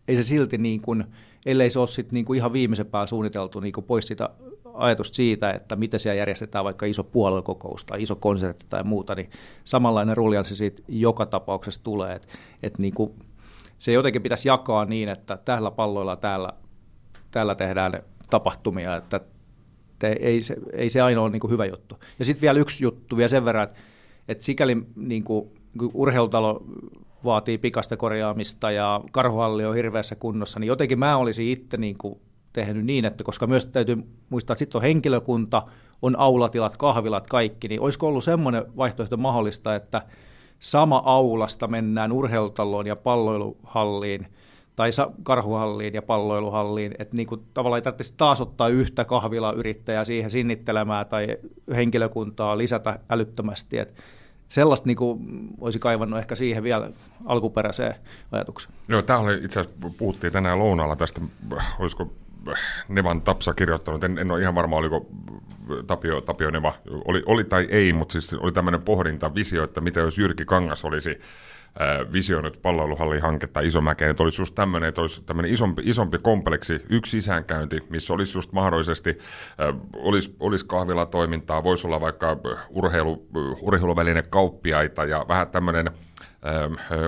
ei 0.08 0.16
se 0.16 0.24
silti 0.24 0.58
niin 0.58 0.82
kuin, 0.82 1.04
ellei 1.46 1.70
se 1.70 1.80
ole 1.80 1.88
sit 1.88 2.12
niin 2.12 2.26
kuin 2.26 2.38
ihan 2.38 2.54
viimeisen 2.54 2.86
päällä 2.86 3.08
suunniteltu 3.08 3.60
niin 3.60 3.74
kuin 3.74 3.86
pois 3.86 4.08
sitä 4.08 4.30
ajatusta 4.74 5.16
siitä, 5.16 5.52
että 5.52 5.76
miten 5.76 6.00
siellä 6.00 6.18
järjestetään 6.18 6.66
vaikka 6.66 6.86
iso 6.86 7.04
puoluekokous 7.04 7.86
tai 7.86 8.02
iso 8.02 8.16
konsertti 8.16 8.66
tai 8.70 8.84
muuta, 8.84 9.16
niin 9.16 9.30
samanlainen 9.64 10.18
ruljanssi 10.18 10.56
siitä 10.56 10.84
joka 10.88 11.26
tapauksessa 11.26 11.84
tulee, 11.84 12.16
että, 12.16 12.28
että 12.64 12.82
niin 12.82 12.94
kuin, 12.94 13.14
se 13.78 13.92
jotenkin 13.92 14.22
pitäisi 14.22 14.48
jakaa 14.48 14.86
niin, 14.86 15.10
että 15.10 15.38
tällä 15.38 15.72
palloilla 15.72 16.16
täällä, 16.16 16.54
täällä 17.32 17.56
tehdään 17.56 18.04
tapahtumia, 18.30 18.96
että 18.96 19.22
te, 20.00 20.16
ei, 20.20 20.42
se, 20.42 20.56
ei 20.74 20.90
se 20.90 21.02
ainoa 21.02 21.24
ole 21.24 21.32
niin 21.32 21.40
kuin 21.40 21.52
hyvä 21.52 21.66
juttu. 21.66 22.00
Ja 22.20 22.26
sitten 22.26 22.42
vielä 22.42 22.60
yksi 22.60 22.84
juttu 22.84 23.18
vielä 23.18 23.28
sen 23.28 23.46
verran, 23.46 23.64
että, 23.64 23.80
että 24.28 24.44
sikäli 24.44 24.78
niin 24.96 25.24
kuin, 25.24 25.50
urheilutalo 25.94 26.64
vaatii 27.24 27.58
pikasta 27.58 27.98
korjaamista 27.98 28.72
ja 28.72 29.02
karhuhalli 29.12 29.66
on 29.66 29.76
hirveässä 29.76 30.16
kunnossa, 30.16 30.60
niin 30.60 30.68
jotenkin 30.68 31.00
mä 31.00 31.18
olisin 31.18 31.48
itse 31.48 31.78
niin 31.78 31.98
kuin 31.98 32.20
tehnyt 32.54 32.86
niin, 32.86 33.06
että 33.06 33.24
koska 33.24 33.48
myös 33.48 33.66
täytyy 33.66 33.98
muistaa, 34.30 34.54
että 34.54 34.60
sitten 34.60 34.80
on 34.80 34.84
henkilökunta, 34.84 35.64
on 36.02 36.20
aulatilat, 36.20 36.78
kahvilat, 36.78 37.28
kaikki, 37.28 37.68
niin 37.68 37.82
olisiko 37.82 38.08
ollut 38.08 38.24
semmoinen 38.24 38.78
vaihtoehto 38.78 39.18
mahdollista, 39.18 39.76
että 39.76 40.02
sama 40.60 41.04
aulasta 41.06 41.68
mennään 41.68 42.12
urheilutaloon 42.12 42.88
ja 42.88 42.96
palloiluhalliin 42.96 44.28
tai 44.76 44.90
karhuhalliin 45.24 45.94
ja 45.94 46.02
palloiluhalliin, 46.02 46.96
että 47.00 47.18
niin 47.18 47.28
kuin 47.28 47.42
tavallaan 47.54 47.78
ei 47.78 47.82
tarvitsisi 47.82 48.14
taas 48.18 48.42
ottaa 48.42 48.68
yhtä 48.68 49.06
kahvilayrittäjää 49.06 50.06
siihen 50.06 50.32
sinnittelemään 50.32 51.06
tai 51.06 51.38
henkilökuntaa 51.76 52.58
lisätä 52.58 53.00
älyttömästi, 53.10 53.78
että 53.78 54.02
sellaista 54.50 54.88
niin 54.88 54.98
kuin, 54.98 55.20
olisi 55.62 55.80
kaivannut 55.80 56.20
ehkä 56.20 56.36
siihen 56.36 56.64
vielä 56.64 56.92
alkuperäiseen 57.26 57.96
ajatukseen. 58.32 58.76
Joo, 58.88 59.02
tämä 59.02 59.20
oli 59.20 59.34
itse 59.34 59.60
asiassa, 59.60 59.90
puhuttiin 59.98 60.34
tänään 60.34 60.60
lounaalla 60.60 60.96
tästä, 60.96 61.22
olisiko 61.80 62.14
Nevan 62.90 63.22
Tapsa 63.22 63.54
kirjoittanut, 63.54 64.04
en, 64.04 64.18
en 64.18 64.32
ole 64.32 64.42
ihan 64.42 64.56
varma, 64.56 64.76
oliko 64.76 65.08
Tapio, 65.88 66.22
Tapio 66.22 66.52
Neva, 66.52 66.74
oli, 67.06 67.24
oli 67.26 67.44
tai 67.44 67.68
ei, 67.70 67.94
mutta 67.94 68.12
siis 68.12 68.34
oli 68.34 68.52
tämmöinen 68.52 68.82
pohdinta, 68.82 69.36
visio, 69.36 69.64
että 69.64 69.82
mitä 69.82 70.00
jos 70.00 70.18
Jyrki 70.18 70.46
Kangas 70.46 70.86
olisi 70.86 71.20
visioinut 72.14 72.62
palloiluhallihanketta 72.62 73.60
Isomäkeen, 73.60 74.12
että 74.12 74.24
olisi 74.24 74.42
just 74.42 74.56
tämmöinen, 74.56 74.90
että 74.90 75.02
olisi 75.02 75.24
tämmöinen 75.24 75.52
isompi, 75.52 75.82
isompi 75.86 76.18
kompleksi, 76.18 76.82
yksi 76.90 77.12
sisäänkäynti, 77.12 77.84
missä 77.90 78.14
olisi 78.14 78.38
just 78.38 78.52
mahdollisesti, 78.52 79.18
olisi, 79.94 80.36
olisi 80.40 80.66
kahvilatoimintaa, 80.66 81.64
voisi 81.64 81.88
olla 81.88 82.02
vaikka 82.02 82.38
urheilu, 82.70 83.28
urheiluväline 83.62 84.24
kauppiaita 84.30 85.06
ja 85.06 85.26
vähän 85.28 85.48
tämmöinen 85.48 85.92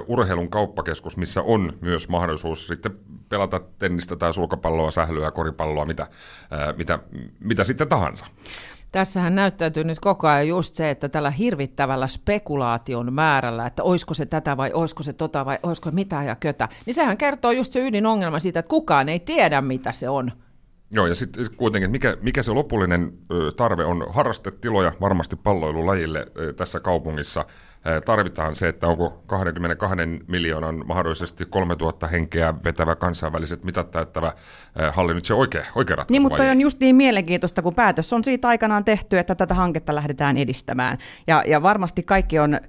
urheilun 0.07 0.49
kauppakeskus, 0.49 1.17
missä 1.17 1.41
on 1.41 1.73
myös 1.81 2.09
mahdollisuus 2.09 2.67
sitten 2.67 2.91
pelata 3.29 3.61
tennistä 3.79 4.15
tai 4.15 4.33
sulkapalloa, 4.33 4.91
sählyä, 4.91 5.31
koripalloa, 5.31 5.85
mitä, 5.85 6.07
mitä, 6.77 6.99
mitä 7.39 7.63
sitten 7.63 7.89
tahansa. 7.89 8.25
Tässähän 8.97 9.35
näyttäytyy 9.35 9.83
nyt 9.83 9.99
koko 9.99 10.27
ajan 10.27 10.47
just 10.47 10.75
se, 10.75 10.89
että 10.89 11.09
tällä 11.09 11.31
hirvittävällä 11.31 12.07
spekulaation 12.07 13.13
määrällä, 13.13 13.65
että 13.65 13.83
olisiko 13.83 14.13
se 14.13 14.25
tätä 14.25 14.57
vai 14.57 14.73
olisiko 14.73 15.03
se 15.03 15.13
tota 15.13 15.45
vai 15.45 15.59
olisiko 15.63 15.91
mitä 15.91 16.23
ja 16.23 16.35
kötä, 16.35 16.69
niin 16.85 16.93
sehän 16.93 17.17
kertoo 17.17 17.51
just 17.51 17.73
se 17.73 17.87
ydinongelma 17.87 18.39
siitä, 18.39 18.59
että 18.59 18.69
kukaan 18.69 19.09
ei 19.09 19.19
tiedä, 19.19 19.61
mitä 19.61 19.91
se 19.91 20.09
on. 20.09 20.31
Joo, 20.91 21.07
ja 21.07 21.15
sitten 21.15 21.45
sit 21.45 21.55
kuitenkin, 21.55 21.91
mikä, 21.91 22.17
mikä 22.21 22.43
se 22.43 22.51
lopullinen 22.51 23.13
tarve 23.57 23.85
on, 23.85 24.05
harrastetiloja 24.09 24.91
varmasti 25.01 25.35
palloilulajille 25.35 26.25
tässä 26.55 26.79
kaupungissa– 26.79 27.45
tarvitaan 28.05 28.55
se, 28.55 28.67
että 28.67 28.87
onko 28.87 29.23
22 29.27 29.97
miljoonan 30.27 30.83
mahdollisesti 30.87 31.45
3000 31.45 32.07
henkeä 32.07 32.53
vetävä 32.63 32.95
kansainväliset 32.95 33.63
mitat 33.63 33.91
täyttävä 33.91 34.33
halli 34.91 35.13
nyt 35.13 35.25
se 35.25 35.33
oikea, 35.33 35.65
oikea 35.75 35.95
ratkaisu 35.95 36.11
Niin, 36.11 36.21
mutta 36.21 36.43
on 36.43 36.61
just 36.61 36.79
niin 36.79 36.95
mielenkiintoista, 36.95 37.61
kun 37.61 37.75
päätös 37.75 38.13
on 38.13 38.23
siitä 38.23 38.47
aikanaan 38.47 38.85
tehty, 38.85 39.19
että 39.19 39.35
tätä 39.35 39.53
hanketta 39.53 39.95
lähdetään 39.95 40.37
edistämään. 40.37 40.97
Ja, 41.27 41.43
ja 41.47 41.61
varmasti 41.61 42.03
kaikki 42.03 42.39
on 42.39 42.59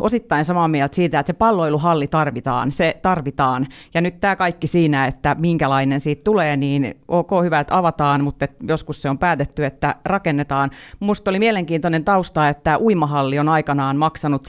osittain 0.00 0.44
samaa 0.44 0.68
mieltä 0.68 0.96
siitä, 0.96 1.20
että 1.20 1.26
se 1.26 1.32
palloiluhalli 1.32 2.06
tarvitaan, 2.06 2.72
se 2.72 2.96
tarvitaan. 3.02 3.66
Ja 3.94 4.00
nyt 4.00 4.20
tämä 4.20 4.36
kaikki 4.36 4.66
siinä, 4.66 5.06
että 5.06 5.36
minkälainen 5.38 6.00
siitä 6.00 6.24
tulee, 6.24 6.56
niin 6.56 6.94
ok, 7.08 7.30
hyvä, 7.44 7.60
että 7.60 7.78
avataan, 7.78 8.24
mutta 8.24 8.46
joskus 8.68 9.02
se 9.02 9.10
on 9.10 9.18
päätetty, 9.18 9.64
että 9.64 9.94
rakennetaan. 10.04 10.70
Musta 11.00 11.30
oli 11.30 11.38
mielenkiintoinen 11.38 12.04
tausta, 12.04 12.48
että 12.48 12.78
uimahalli 12.78 13.38
on 13.38 13.48
aikanaan 13.48 13.96
maksanut 13.96 14.42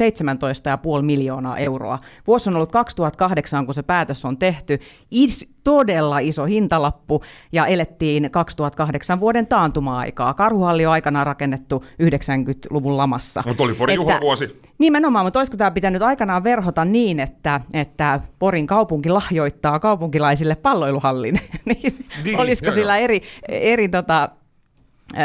17,5 0.97 1.01
miljoonaa 1.01 1.57
euroa. 1.57 1.99
Vuosi 2.27 2.49
on 2.49 2.55
ollut 2.55 2.71
2008, 2.71 3.65
kun 3.65 3.73
se 3.73 3.83
päätös 3.83 4.25
on 4.25 4.37
tehty. 4.37 4.79
Is, 5.11 5.51
todella 5.63 6.19
iso 6.19 6.45
hintalappu, 6.45 7.23
ja 7.51 7.65
elettiin 7.65 8.31
2008 8.31 9.19
vuoden 9.19 9.47
taantuma-aikaa. 9.47 10.33
Karhuhalli 10.33 10.85
on 10.85 10.91
aikanaan 10.91 11.27
rakennettu 11.27 11.83
90-luvun 12.03 12.97
lamassa. 12.97 13.43
Mutta 13.47 13.63
oli 13.63 13.73
Porin 13.73 13.95
juhlavuosi. 13.95 14.59
Nimenomaan, 15.01 15.25
mutta 15.25 15.39
olisiko 15.39 15.57
tämä 15.57 15.71
pitänyt 15.71 16.01
aikanaan 16.01 16.43
verhota 16.43 16.85
niin, 16.85 17.19
että, 17.19 17.61
että 17.73 18.19
Porin 18.39 18.67
kaupunki 18.67 19.09
lahjoittaa 19.09 19.79
kaupunkilaisille 19.79 20.55
palloiluhallin? 20.55 21.41
niin, 21.65 22.05
niin, 22.25 22.39
olisiko 22.39 22.65
joo, 22.65 22.75
sillä 22.75 22.97
joo. 22.97 23.03
eri, 23.03 23.21
eri 23.49 23.89
tota, 23.89 24.29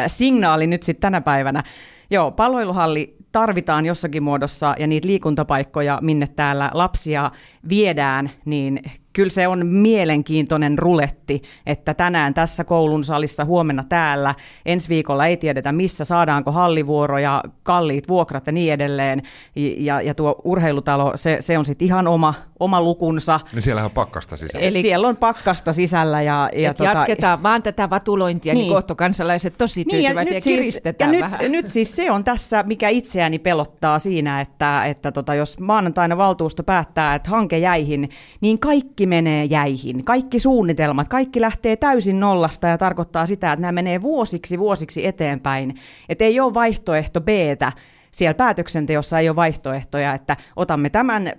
signaali 0.06 0.66
nyt 0.66 0.82
sitten 0.82 1.00
tänä 1.00 1.20
päivänä? 1.20 1.62
Joo, 2.10 2.30
palloiluhalli 2.30 3.16
tarvitaan 3.32 3.86
jossakin 3.86 4.22
muodossa 4.22 4.74
ja 4.78 4.86
niitä 4.86 5.08
liikuntapaikkoja, 5.08 5.98
minne 6.02 6.26
täällä 6.26 6.70
lapsia 6.74 7.30
viedään, 7.68 8.30
niin 8.44 8.80
kyllä 9.16 9.30
se 9.30 9.48
on 9.48 9.66
mielenkiintoinen 9.66 10.78
ruletti, 10.78 11.42
että 11.66 11.94
tänään 11.94 12.34
tässä 12.34 12.64
koulun 12.64 13.04
salissa, 13.04 13.44
huomenna 13.44 13.84
täällä, 13.88 14.34
ensi 14.66 14.88
viikolla 14.88 15.26
ei 15.26 15.36
tiedetä 15.36 15.72
missä, 15.72 16.04
saadaanko 16.04 16.52
hallivuoroja, 16.52 17.42
kalliit 17.62 18.08
vuokrat 18.08 18.46
ja 18.46 18.52
niin 18.52 18.72
edelleen. 18.72 19.22
Ja, 19.76 20.00
ja 20.00 20.14
tuo 20.14 20.40
urheilutalo, 20.44 21.12
se, 21.14 21.36
se 21.40 21.58
on 21.58 21.64
sitten 21.64 21.86
ihan 21.86 22.06
oma, 22.06 22.34
oma 22.60 22.82
lukunsa. 22.82 23.40
Niin 23.52 23.62
siellä 23.62 23.84
on 23.84 23.90
pakkasta 23.90 24.36
sisällä. 24.36 24.66
Eli 24.66 24.82
siellä 24.82 25.08
on 25.08 25.16
pakkasta 25.16 25.72
sisällä. 25.72 26.22
Ja, 26.22 26.50
ja 26.56 26.74
tota, 26.74 26.90
jatketaan 26.90 27.42
vaan 27.42 27.62
tätä 27.62 27.90
vatulointia, 27.90 28.54
niin, 28.54 28.62
niin 28.62 28.72
kohta 28.72 28.94
kansalaiset 28.94 29.54
tosi 29.58 29.84
tyytyväisiä 29.84 30.30
niin, 30.30 30.34
ja, 30.34 30.40
kiristetään 30.40 31.10
siis, 31.10 31.20
ja 31.20 31.24
vähän. 31.24 31.40
Nyt, 31.40 31.50
nyt 31.50 31.68
siis 31.68 31.96
se 31.96 32.10
on 32.10 32.24
tässä, 32.24 32.62
mikä 32.62 32.88
itseäni 32.88 33.38
pelottaa 33.38 33.98
siinä, 33.98 34.40
että, 34.40 34.84
että 34.84 35.12
tota, 35.12 35.34
jos 35.34 35.60
maanantaina 35.60 36.16
valtuusto 36.16 36.62
päättää, 36.62 37.14
että 37.14 37.30
hanke 37.30 37.55
jäihin, 37.58 38.10
niin 38.40 38.58
kaikki 38.58 39.06
menee 39.06 39.44
jäihin. 39.44 40.04
Kaikki 40.04 40.38
suunnitelmat, 40.38 41.08
kaikki 41.08 41.40
lähtee 41.40 41.76
täysin 41.76 42.20
nollasta 42.20 42.66
ja 42.66 42.78
tarkoittaa 42.78 43.26
sitä, 43.26 43.52
että 43.52 43.60
nämä 43.60 43.72
menee 43.72 44.02
vuosiksi 44.02 44.58
vuosiksi 44.58 45.06
eteenpäin. 45.06 45.74
Että 46.08 46.24
ei 46.24 46.40
ole 46.40 46.54
vaihtoehto 46.54 47.20
b 47.20 47.28
siellä 48.16 48.34
päätöksenteossa 48.34 49.18
ei 49.18 49.28
ole 49.28 49.36
vaihtoehtoja, 49.36 50.14
että 50.14 50.36
otamme 50.56 50.90
tämän 50.90 51.32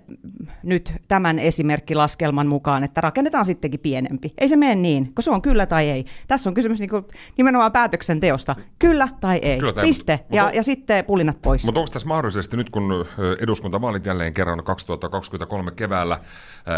nyt 0.64 0.94
tämän 1.08 1.40
esimerkkilaskelman 1.40 2.48
mukaan, 2.48 2.84
että 2.84 3.02
rakennetaan 3.02 3.46
sittenkin 3.46 3.80
pienempi. 3.80 4.34
Ei 4.38 4.50
se 4.50 4.56
mene 4.56 4.76
niin, 4.76 5.14
kun 5.14 5.24
se 5.24 5.32
on 5.32 5.42
kyllä 5.42 5.66
tai 5.66 5.90
ei. 5.90 6.06
Tässä 6.28 6.50
on 6.50 6.54
kysymys 6.54 6.80
niin 6.80 6.90
nimenomaan 7.38 7.72
päätöksenteosta. 7.72 8.56
Kyllä 8.80 9.08
tai 9.20 9.40
ei. 9.42 9.58
Kyllä 9.58 9.74
tai 9.74 9.86
Piste. 9.86 10.20
Mutta, 10.22 10.36
ja, 10.36 10.52
ja 10.54 10.64
sitten 10.64 11.06
pulinat 11.06 11.42
pois. 11.42 11.66
Mutta 11.66 11.80
onko 11.80 11.92
tässä 11.92 12.08
mahdollisesti 12.08 12.58
nyt, 12.58 12.70
kun 12.70 13.06
eduskuntavaalit 13.40 14.06
jälleen 14.06 14.34
kerran 14.34 14.64
2023 14.64 15.72
keväällä 15.72 16.20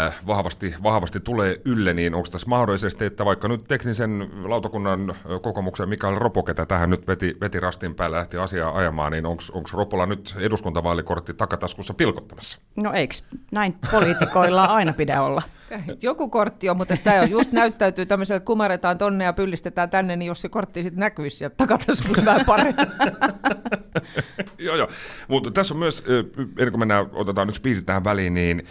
äh, 0.06 0.14
vahvasti, 0.26 0.74
vahvasti 0.82 1.20
tulee 1.20 1.56
ylle, 1.64 1.94
niin 1.94 2.14
onko 2.14 2.28
tässä 2.32 2.48
mahdollisesti, 2.48 3.04
että 3.04 3.24
vaikka 3.24 3.48
nyt 3.48 3.64
teknisen 3.68 4.30
lautakunnan 4.44 5.14
kokoomuksen 5.42 5.88
Mikael 5.88 6.14
Ropo, 6.14 6.42
ketä 6.42 6.66
tähän 6.66 6.90
nyt 6.90 7.06
veti, 7.06 7.36
veti 7.40 7.60
rastin 7.60 7.94
päälle 7.94 8.16
lähti 8.16 8.36
asiaa 8.36 8.76
ajamaan, 8.78 9.12
niin 9.12 9.26
onko 9.26 9.42
Ropola 9.90 10.06
nyt 10.06 10.34
eduskuntavaalikortti 10.38 11.34
takataskussa 11.34 11.94
pilkottamassa? 11.94 12.58
No 12.76 12.92
eikö 12.92 13.14
näin 13.52 13.74
poliitikoilla 13.90 14.64
aina 14.64 14.92
pidä 14.92 15.22
olla? 15.22 15.42
Joku 16.02 16.28
kortti 16.28 16.68
on, 16.68 16.76
mutta 16.76 16.96
tämä 17.04 17.20
on 17.20 17.30
just 17.30 17.52
näyttäytyy 17.52 18.06
tämmöiselle, 18.06 18.36
että 18.36 18.46
kumaretaan 18.46 18.98
tonne 18.98 19.24
ja 19.24 19.32
pyllistetään 19.32 19.90
tänne, 19.90 20.16
niin 20.16 20.26
jos 20.26 20.40
se 20.40 20.48
kortti 20.48 20.82
sitten 20.82 21.00
näkyisi 21.00 21.36
sieltä 21.36 21.56
takataskussa 21.56 22.24
vähän 22.24 22.46
paremmin. 22.46 22.86
joo, 24.58 24.76
joo. 24.76 24.88
Mutta 25.28 25.50
tässä 25.50 25.74
on 25.74 25.78
myös, 25.78 26.04
ennen 26.58 26.70
kuin 26.70 26.78
mennään, 26.78 27.06
otetaan 27.12 27.48
yksi 27.48 27.62
biisi 27.62 27.84
tähän 27.84 28.04
väliin, 28.04 28.34
niin 28.34 28.66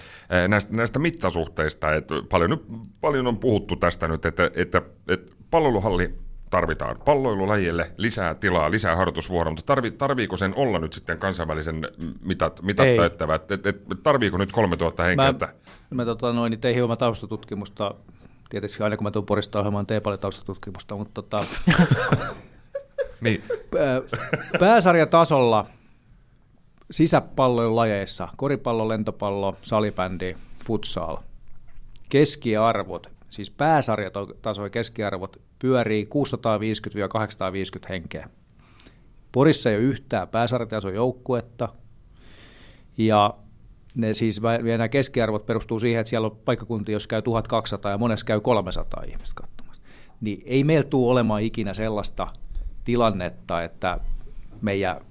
näistä, 0.48 0.76
näistä 0.76 1.00
mittasuhteista, 1.00 1.96
että 1.96 2.16
paljon, 2.30 2.50
nyt, 2.50 2.66
paljon 3.02 3.28
on 3.28 3.38
puhuttu 3.38 3.76
tästä 3.76 4.08
nyt, 4.08 4.26
että, 4.26 4.52
että, 4.56 4.82
että 5.08 5.36
palveluhalli 5.52 6.14
tarvitaan 6.50 6.96
palloilulajille 7.06 7.92
lisää 7.98 8.36
tilaa, 8.36 8.72
lisää 8.72 8.96
harjoitusvuoroa, 8.96 9.52
mutta 9.52 9.66
tarvi, 9.66 9.92
tarviiko 9.92 10.38
sen 10.38 10.54
olla 10.56 10.80
nyt 10.80 10.94
sitten 10.94 11.20
kansainvälisen 11.20 11.88
mitat, 12.22 12.62
mitat 12.62 12.96
täyttävä? 12.96 13.36
Et, 13.36 13.52
et, 13.52 13.66
et, 13.66 13.82
tarviiko 14.04 14.38
nyt 14.38 14.52
3000 14.52 15.04
henkeä? 15.04 15.34
Mä, 15.40 15.50
mä 15.94 16.06
tota, 16.06 16.34
noin, 16.34 16.60
tein 16.60 16.76
hieman 16.76 16.98
taustatutkimusta. 16.98 17.96
Tietysti 18.50 18.84
aina 18.84 18.98
kun 18.98 19.04
mä 19.04 19.12
tuun 19.12 19.26
Porista 19.26 19.60
ohjelmaan, 19.60 19.86
teen 19.86 20.02
paljon 20.02 20.20
taustatutkimusta, 20.20 20.96
mutta 20.96 21.22
tota, 21.22 21.38
niin. 23.22 23.44
pääsarjatasolla 24.60 25.66
sisäpalloilulajeissa, 26.92 28.28
koripallo, 28.38 28.88
lentopallo, 28.88 29.58
salibändi, 29.62 30.36
futsal, 30.66 31.18
keskiarvot, 32.10 33.10
siis 33.30 33.52
pääsarjatasojen 33.52 34.72
keskiarvot 34.72 35.49
pyörii 35.60 36.10
650-850 37.86 37.90
henkeä. 37.90 38.30
Porissa 39.32 39.70
ei 39.70 39.76
ole 39.76 39.84
yhtään 39.84 40.28
pääsarjatason 40.28 40.94
joukkuetta, 40.94 41.70
ja 42.98 43.34
ne 43.96 44.14
siis 44.14 44.42
nämä 44.78 44.90
keskiarvot 44.90 45.46
perustuu 45.46 45.80
siihen, 45.80 46.00
että 46.00 46.10
siellä 46.10 46.26
on 46.26 46.38
paikkakuntia, 46.46 46.96
jos 46.96 47.08
käy 47.08 47.22
1200 47.22 47.92
ja 47.92 47.98
monessa 47.98 48.26
käy 48.26 48.42
300 48.42 49.04
ihmistä 49.08 49.34
katsomassa. 49.36 49.84
Niin 50.22 50.42
ei 50.46 50.64
meillä 50.64 50.84
tule 50.84 51.12
olemaan 51.12 51.42
ikinä 51.42 51.74
sellaista 51.74 52.28
tilannetta, 52.84 53.64
että 53.64 54.00
meidän 54.62 55.02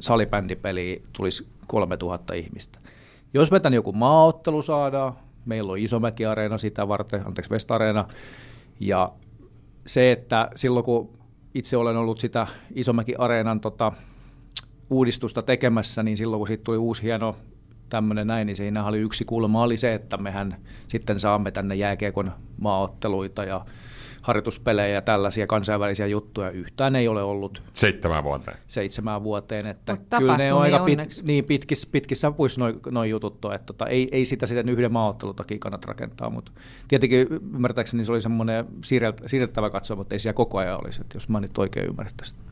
salibändipeli 0.00 1.02
tulisi 1.16 1.46
3000 1.66 2.34
ihmistä. 2.34 2.78
Jos 3.34 3.50
me 3.50 3.60
tänne 3.60 3.76
joku 3.76 3.92
maaottelu 3.92 4.62
saadaan, 4.62 5.12
meillä 5.46 5.72
on 5.72 5.78
Isomäki-areena 5.78 6.58
sitä 6.58 6.88
varten, 6.88 7.26
anteeksi 7.26 7.50
Vestareena, 7.50 8.08
ja 8.80 9.08
se, 9.86 10.12
että 10.12 10.50
silloin 10.54 10.84
kun 10.84 11.18
itse 11.54 11.76
olen 11.76 11.96
ollut 11.96 12.20
sitä 12.20 12.46
Isomäki-areenan 12.74 13.60
tota, 13.60 13.92
uudistusta 14.90 15.42
tekemässä, 15.42 16.02
niin 16.02 16.16
silloin 16.16 16.40
kun 16.40 16.46
siitä 16.46 16.64
tuli 16.64 16.76
uusi 16.76 17.02
hieno 17.02 17.36
tämmöinen 17.88 18.26
näin, 18.26 18.46
niin 18.46 18.56
siinä 18.56 18.84
oli 18.84 18.98
yksi 18.98 19.24
kulma 19.24 19.62
oli 19.62 19.76
se, 19.76 19.94
että 19.94 20.16
mehän 20.16 20.56
sitten 20.86 21.20
saamme 21.20 21.50
tänne 21.50 21.74
jääkiekon 21.74 22.32
maaotteluita 22.60 23.44
ja 23.44 23.64
harjoituspelejä 24.22 24.94
ja 24.94 25.02
tällaisia 25.02 25.46
kansainvälisiä 25.46 26.06
juttuja. 26.06 26.50
Yhtään 26.50 26.96
ei 26.96 27.08
ole 27.08 27.22
ollut. 27.22 27.62
Seitsemän 27.72 28.24
vuoteen. 28.24 28.56
Seitsemän 28.66 29.24
vuoteen. 29.24 29.66
Että 29.66 29.96
kyllä 30.18 30.36
ne 30.36 30.52
on 30.52 30.62
aika 30.62 30.78
pit, 30.78 31.00
niin 31.26 31.44
pitkissä, 31.44 31.88
pitkissä 31.92 32.30
puissa 32.30 32.60
noin 32.60 32.80
noi 32.90 33.10
jutut 33.10 33.44
on, 33.44 33.54
että 33.54 33.66
tota, 33.66 33.86
ei, 33.86 34.08
ei 34.12 34.24
sitä 34.24 34.46
sitten 34.46 34.68
yhden 34.68 34.92
maaottelutakin 34.92 35.60
kannata 35.60 35.86
rakentaa, 35.86 36.30
mutta 36.30 36.52
tietenkin 36.88 37.28
ymmärtääkseni 37.30 38.04
se 38.04 38.12
oli 38.12 38.20
semmoinen 38.20 38.66
siirrettävä 39.26 39.70
katsoa, 39.70 39.96
mutta 39.96 40.14
ei 40.14 40.18
siellä 40.18 40.36
koko 40.36 40.58
ajan 40.58 40.80
olisi, 40.84 41.00
että 41.00 41.16
jos 41.16 41.28
mä 41.28 41.40
nyt 41.40 41.58
oikein 41.58 41.86
ymmärrän 41.86 42.14
tästä. 42.16 42.51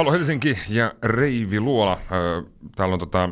Halo 0.00 0.12
Helsinki 0.12 0.58
ja 0.68 0.94
Reivi 1.02 1.60
Luola. 1.60 1.98
Täällä 2.76 2.92
on 2.92 2.98
tota, 2.98 3.28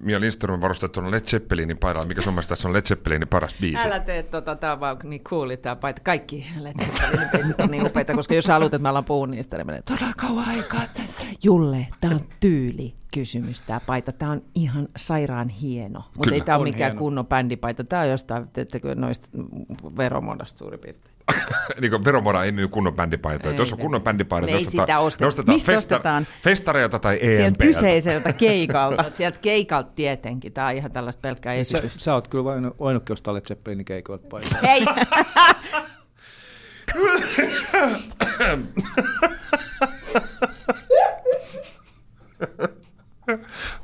Mia 0.00 0.20
Lindström 0.20 0.60
varustettuna 0.60 1.10
Led 1.10 1.20
Zeppelinin 1.20 1.78
paidalla. 1.78 2.06
Mikä 2.06 2.22
sun 2.22 2.32
mielestä 2.32 2.48
tässä 2.48 2.68
on 2.68 2.74
Led 2.74 2.82
Zeppelinin 2.82 3.28
paras 3.28 3.54
biisi? 3.60 3.86
Älä 3.86 4.00
tee 4.00 4.22
tota, 4.22 4.56
tää 4.56 4.72
on 4.72 4.80
vaan 4.80 4.96
niin 5.04 5.24
cool, 5.24 5.54
tää 5.62 5.76
paita. 5.76 6.00
Kaikki 6.04 6.46
Led 6.60 6.74
Zeppelinin 6.84 7.28
biisit 7.32 7.60
on 7.60 7.70
niin 7.70 7.86
upeita, 7.86 8.14
koska 8.14 8.34
jos 8.34 8.48
haluat, 8.48 8.74
että 8.74 8.82
mä 8.82 8.88
alan 8.90 9.04
puhua 9.04 9.26
niistä, 9.26 9.56
niin 9.56 9.66
menee 9.66 9.82
todella 9.82 10.14
kauan 10.16 10.48
aikaa 10.48 10.86
tässä. 10.94 11.24
Julle, 11.44 11.86
tää 12.00 12.10
on 12.10 12.20
tyyli 12.40 12.94
kysymys 13.14 13.62
tää 13.62 13.80
paita. 13.86 14.12
Tää 14.12 14.30
on 14.30 14.42
ihan 14.54 14.88
sairaan 14.96 15.48
hieno, 15.48 16.00
mutta 16.16 16.34
ei 16.34 16.40
tää 16.40 16.56
ole 16.56 16.64
mikään 16.64 16.90
hieno. 16.90 16.98
kunnon 16.98 17.26
bändipaita. 17.26 17.84
Tää 17.84 18.00
on 18.00 18.08
jostain, 18.08 18.48
teettekö 18.48 18.94
noista 18.94 19.28
veromuodosta 19.96 20.58
suurin 20.58 20.80
piirtein. 20.80 21.17
niin 21.80 21.90
kuin 21.90 22.04
veromoda 22.04 22.44
ei 22.44 22.52
myy 22.52 22.68
kunnon 22.68 22.94
bändipaitoja. 22.94 23.56
Jos 23.56 23.72
on 23.72 23.78
kunnon 23.78 24.02
bändipaitoja, 24.02 24.56
ei 24.56 24.64
sitä 24.64 24.98
osteta. 24.98 25.24
nostetaan 25.24 25.54
Mistä 25.56 25.72
festa- 25.72 25.76
ostetaan? 25.76 26.26
festareilta 26.42 26.98
tai 26.98 27.18
EMPltä. 27.22 27.36
Sieltä 27.36 27.64
kyseiseltä 27.64 28.32
keikalta. 28.32 29.04
Sieltä 29.14 29.38
keikalta 29.42 29.90
tietenkin. 29.94 30.52
Tämä 30.52 30.66
on 30.66 30.72
ihan 30.74 30.92
tällaista 30.92 31.20
pelkkää 31.20 31.54
Sä, 31.54 31.60
esitystä. 31.60 32.00
sä 32.00 32.14
oot 32.14 32.28
kyllä 32.28 32.44
vain 32.44 32.70
ainutkin 32.80 33.12
ostaa 33.12 33.34
Led 33.34 33.42
Zeppelinin 33.48 33.84
keikoilta 33.84 34.26
paikalla. 34.28 34.58
Hei! 34.62 34.84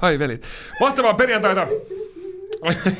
Ai 0.02 0.18
velit. 0.18 0.44
Mahtavaa 0.80 1.14
perjantaita. 1.14 1.66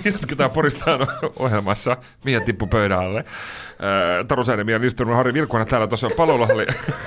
Jatketaan 0.05 0.51
Poristaan 0.51 1.07
ohjelmassa. 1.37 1.97
Mia 2.25 2.41
tippu 2.41 2.67
pöydän 2.67 2.99
alle. 2.99 3.25
Taru 4.29 4.45
Säinen, 4.45 4.69
ja 4.69 4.81
Harri 5.17 5.35
Vilkunen 5.35 5.67
täällä 5.67 5.87
tuossa 5.87 6.11
palveluhalli, 6.17 6.67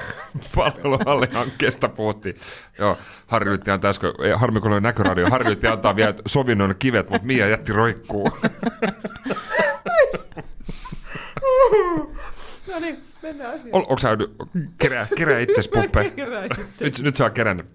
palveluhallihankkeesta 0.55 1.89
puhuttiin. 1.89 2.35
Joo, 2.79 2.97
Harri 3.27 3.49
yritti 3.49 3.71
antaa 3.71 3.89
äsken, 3.89 4.11
ei, 4.23 4.31
harmi 4.31 4.59
kun 4.59 4.73
oli 4.73 4.81
näköradio, 4.81 5.29
Harri 5.29 5.45
yritti 5.47 5.67
antaa 5.67 5.95
vielä 5.95 6.13
sovinnon 6.25 6.75
kivet, 6.79 7.09
mutta 7.09 7.27
Mia 7.27 7.47
jätti 7.47 7.73
roikkuu. 7.73 8.31
No 12.73 12.79
niin, 12.79 12.97
mennään 13.21 13.49
asiaan. 13.49 13.69
Ol, 13.71 13.81
onko 13.81 13.97
sä 13.97 14.15
nyt, 14.15 14.35
kerää, 14.77 15.07
kerää 15.15 15.39
itses 15.39 15.67
puppe. 15.67 16.13
nyt, 16.79 16.99
nyt 16.99 17.15
sä 17.15 17.23
oot 17.23 17.33
kerännyt. 17.33 17.65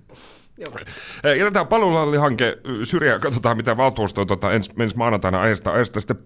Jätetään 1.38 1.66
palveluhallihanke 1.66 2.58
syrjään, 2.84 3.20
katsotaan 3.20 3.56
mitä 3.56 3.76
valtuusto 3.76 4.24
tota, 4.24 4.52
ens, 4.52 4.70
ensi 4.78 4.96
maanantaina 4.96 5.40
ajasta, 5.42 5.72
ajasta 5.72 6.00
sitten 6.00 6.16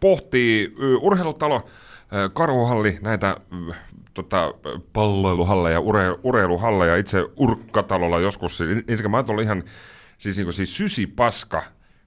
pohtii 0.00 0.74
ö, 0.82 0.96
urheilutalo, 0.96 1.66
ö, 2.14 2.30
karhuhalli, 2.32 2.98
näitä 3.00 3.36
tota, 4.14 4.54
palloiluhalleja, 4.92 5.80
ure, 5.80 6.04
urheiluhalleja, 6.22 6.96
itse 6.96 7.24
urkkatalolla 7.36 8.20
joskus, 8.20 8.60
ensinnäkin 8.60 9.10
mä 9.10 9.16
oon 9.16 9.26
ollut 9.28 9.44
ihan 9.44 9.62
siis, 10.18 10.36
niin 10.36 10.46
kuin, 10.46 10.54
siis 10.54 10.76
sysipaska, 10.76 11.62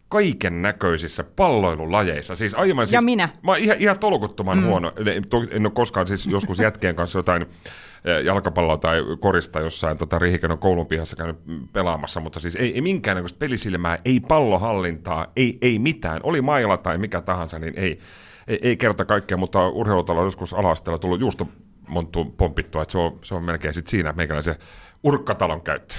kaiken 0.10 0.62
näköisissä 0.62 1.24
palloilulajeissa. 1.24 2.36
Siis 2.36 2.54
aiemmin, 2.54 2.88
siis, 2.88 2.94
Ja 2.94 3.02
minä. 3.02 3.30
Mä 3.44 3.52
oon 3.52 3.60
ihan, 3.60 3.78
ihan 3.80 4.00
tolkuttoman 4.00 4.58
mm. 4.58 4.66
huono. 4.66 4.92
En, 4.98 5.24
en 5.52 5.66
ole 5.66 5.74
koskaan 5.74 6.08
siis 6.08 6.28
joskus 6.28 6.60
jätkien 6.60 6.96
kanssa 6.96 7.20
jotain 7.20 7.42
eh, 7.42 8.24
jalkapalloa 8.24 8.78
tai 8.78 9.02
korista 9.20 9.60
jossain 9.60 9.98
tota, 9.98 10.20
Rihikänon 10.20 10.58
koulun 10.58 10.88
pihassa 10.88 11.16
käynyt 11.16 11.38
pelaamassa, 11.74 12.20
mutta 12.20 12.40
siis 12.40 12.56
ei, 12.56 12.76
ei 12.76 12.82
minkäännäköistä 12.82 13.40
pelisilmää, 13.40 13.98
ei 14.06 14.20
pallohallintaa, 14.20 15.28
ei, 15.36 15.58
ei 15.62 15.80
mitään. 15.80 16.20
Oli 16.24 16.42
mailla 16.42 16.78
tai 16.78 16.98
mikä 16.98 17.22
tahansa, 17.22 17.60
niin 17.60 17.74
ei, 17.78 18.00
ei, 18.48 18.60
ei 18.62 18.78
kerta 18.78 19.06
kaikkea, 19.06 19.38
mutta 19.38 19.70
urheilutalo 19.70 20.20
on 20.20 20.28
joskus 20.28 20.54
ala 20.54 20.98
tullut 21.00 21.20
juustomonttu 21.20 22.26
pompittua, 22.26 22.82
että 22.82 22.92
se 22.92 22.98
on, 22.98 23.20
se 23.24 23.36
on 23.36 23.44
melkein 23.44 23.74
sit 23.74 23.88
siinä 23.88 24.14
meikäläisen 24.18 24.56
urkkatalon 25.04 25.62
käyttö. 25.62 25.96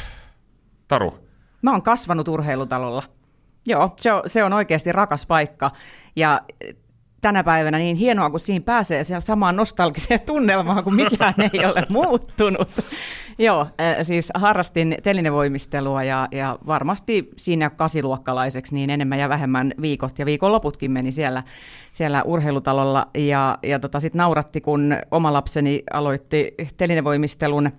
Taru, 0.88 1.28
Mä 1.62 1.72
oon 1.72 1.82
kasvanut 1.82 2.28
urheilutalolla. 2.28 3.02
Joo, 3.66 3.92
se 3.96 4.12
on, 4.12 4.22
se 4.26 4.44
on 4.44 4.52
oikeasti 4.52 4.92
rakas 4.92 5.26
paikka. 5.26 5.70
Ja 6.16 6.40
tänä 7.20 7.44
päivänä 7.44 7.78
niin 7.78 7.96
hienoa, 7.96 8.30
kun 8.30 8.40
siihen 8.40 8.62
pääsee 8.62 9.04
siihen 9.04 9.22
samaan 9.22 9.56
nostalgiseen 9.56 10.20
tunnelmaan, 10.20 10.84
kun 10.84 10.94
mikään 10.94 11.34
ei 11.52 11.64
ole 11.64 11.86
muuttunut. 11.88 12.68
Joo, 13.38 13.60
äh, 13.60 13.96
siis 14.02 14.32
harrastin 14.34 14.96
telinevoimistelua 15.02 16.02
ja, 16.04 16.28
ja 16.32 16.58
varmasti 16.66 17.28
siinä 17.36 17.70
kasiluokkalaiseksi 17.70 18.74
niin 18.74 18.90
enemmän 18.90 19.18
ja 19.18 19.28
vähemmän 19.28 19.74
viikot 19.80 20.18
ja 20.18 20.26
viikonloputkin 20.26 20.90
meni 20.90 21.12
siellä, 21.12 21.42
siellä 21.92 22.22
urheilutalolla. 22.22 23.06
Ja, 23.14 23.58
ja 23.62 23.78
tota, 23.78 24.00
sitten 24.00 24.18
nauratti, 24.18 24.60
kun 24.60 24.96
oma 25.10 25.32
lapseni 25.32 25.82
aloitti 25.92 26.54
telinevoimistelun 26.76 27.70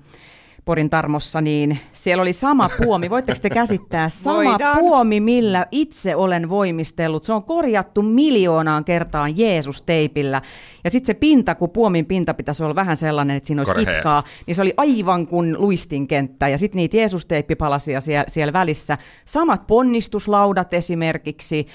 Porin 0.65 0.89
Tarmossa, 0.89 1.41
niin 1.41 1.79
siellä 1.93 2.21
oli 2.21 2.33
sama 2.33 2.69
puomi. 2.77 3.09
Voitteko 3.09 3.39
te 3.41 3.49
käsittää? 3.49 4.09
Sama 4.19 4.35
Voidaan. 4.35 4.77
puomi, 4.77 5.19
millä 5.19 5.67
itse 5.71 6.15
olen 6.15 6.49
voimistellut. 6.49 7.23
Se 7.23 7.33
on 7.33 7.43
korjattu 7.43 8.01
miljoonaan 8.01 8.85
kertaan 8.85 9.37
Jeesus-teipillä. 9.37 10.41
Ja 10.83 10.89
sitten 10.89 11.07
se 11.07 11.13
pinta, 11.13 11.55
kun 11.55 11.69
puomin 11.69 12.05
pinta 12.05 12.33
pitäisi 12.33 12.63
olla 12.63 12.75
vähän 12.75 12.97
sellainen, 12.97 13.37
että 13.37 13.47
siinä 13.47 13.59
olisi 13.59 13.73
Karhea. 13.73 13.93
kitkaa, 13.93 14.23
niin 14.47 14.55
se 14.55 14.61
oli 14.61 14.73
aivan 14.77 15.27
kuin 15.27 15.61
luistinkenttä. 15.61 16.47
Ja 16.47 16.57
sitten 16.57 16.77
niitä 16.77 16.97
Jeesus-teippipalasia 16.97 18.01
siellä, 18.01 18.25
siellä 18.27 18.53
välissä. 18.53 18.97
Samat 19.25 19.67
ponnistuslaudat 19.67 20.73
esimerkiksi, 20.73 21.67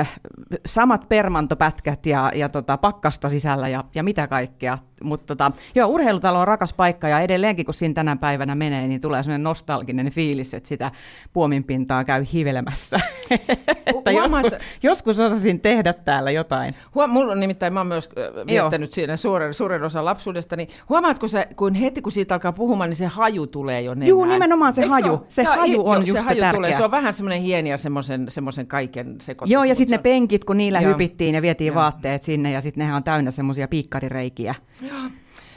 äh, 0.00 0.18
samat 0.66 1.08
permantopätkät 1.08 2.06
ja, 2.06 2.32
ja 2.34 2.48
tota, 2.48 2.76
pakkasta 2.76 3.28
sisällä 3.28 3.68
ja, 3.68 3.84
ja 3.94 4.02
mitä 4.02 4.26
kaikkea. 4.26 4.78
Mutta 5.04 5.26
tota, 5.26 5.52
joo, 5.74 5.88
urheilutalo 5.88 6.40
on 6.40 6.48
rakas 6.48 6.72
paikka 6.72 7.08
ja 7.08 7.20
edelleenkin 7.20 7.64
kun 7.64 7.74
siinä 7.74 7.94
tänä 7.94 8.16
päivänä 8.16 8.54
menee, 8.54 8.88
niin 8.88 9.00
tulee 9.00 9.22
sellainen 9.22 9.42
nostalginen 9.42 10.10
fiilis, 10.10 10.54
että 10.54 10.68
sitä 10.68 10.90
puominpintaa 11.32 12.04
käy 12.04 12.24
hivelemässä. 12.32 13.00
että 13.30 14.10
Huomaat- 14.10 14.42
joskus, 14.44 14.58
joskus 14.82 15.20
osasin 15.20 15.60
tehdä 15.60 15.92
täällä 15.92 16.30
jotain. 16.30 16.74
Huom- 16.94 17.10
mulla 17.10 17.32
on 17.32 17.40
nimittäin, 17.40 17.72
mä 17.72 17.80
oon 17.80 17.86
myös 17.86 18.08
viettänyt 18.46 18.92
siinä 18.92 19.16
suuren, 19.16 19.54
suuren 19.54 19.82
osan 19.82 20.04
lapsuudesta, 20.04 20.56
niin 20.56 20.68
huomaatko 20.88 21.28
sä, 21.28 21.46
kun 21.56 21.74
heti 21.74 22.02
kun 22.02 22.12
siitä 22.12 22.34
alkaa 22.34 22.52
puhumaan, 22.52 22.90
niin 22.90 22.96
se 22.96 23.06
haju 23.06 23.46
tulee 23.46 23.80
jo 23.80 23.94
nenään. 23.94 24.08
Juu, 24.08 24.24
nimenomaan 24.24 24.72
se 24.72 24.82
Eikö 24.82 24.92
haju. 24.94 25.26
Se 25.28 25.42
Joo, 25.42 25.56
haju 25.56 25.80
on 25.88 25.96
joo, 25.96 26.00
just 26.00 26.12
se 26.12 26.20
se 26.20 26.26
haju 26.26 26.40
tärkeä. 26.40 26.56
tulee. 26.58 26.72
Se 26.72 26.84
on 26.84 26.90
vähän 26.90 27.12
semmoinen 27.12 27.40
hieni 27.42 27.70
ja 27.70 27.78
semmoisen, 27.78 28.26
semmoisen 28.28 28.66
kaiken 28.66 29.16
sekoitus. 29.20 29.52
Joo, 29.52 29.64
ja 29.64 29.74
sitten 29.74 29.88
se 29.88 29.94
ne 29.94 29.98
on- 29.98 30.02
penkit, 30.02 30.44
kun 30.44 30.56
niillä 30.56 30.80
Joo. 30.80 30.92
hypittiin 30.92 31.34
ja 31.34 31.42
vietiin 31.42 31.66
Joo. 31.68 31.74
vaatteet 31.76 32.22
sinne, 32.22 32.50
ja 32.52 32.60
sitten 32.60 32.80
nehän 32.82 32.96
on 32.96 33.04
täynnä 33.04 33.30
semmoisia 33.30 33.68
piikkarireikiä. 33.68 34.54
Joo, 34.82 34.89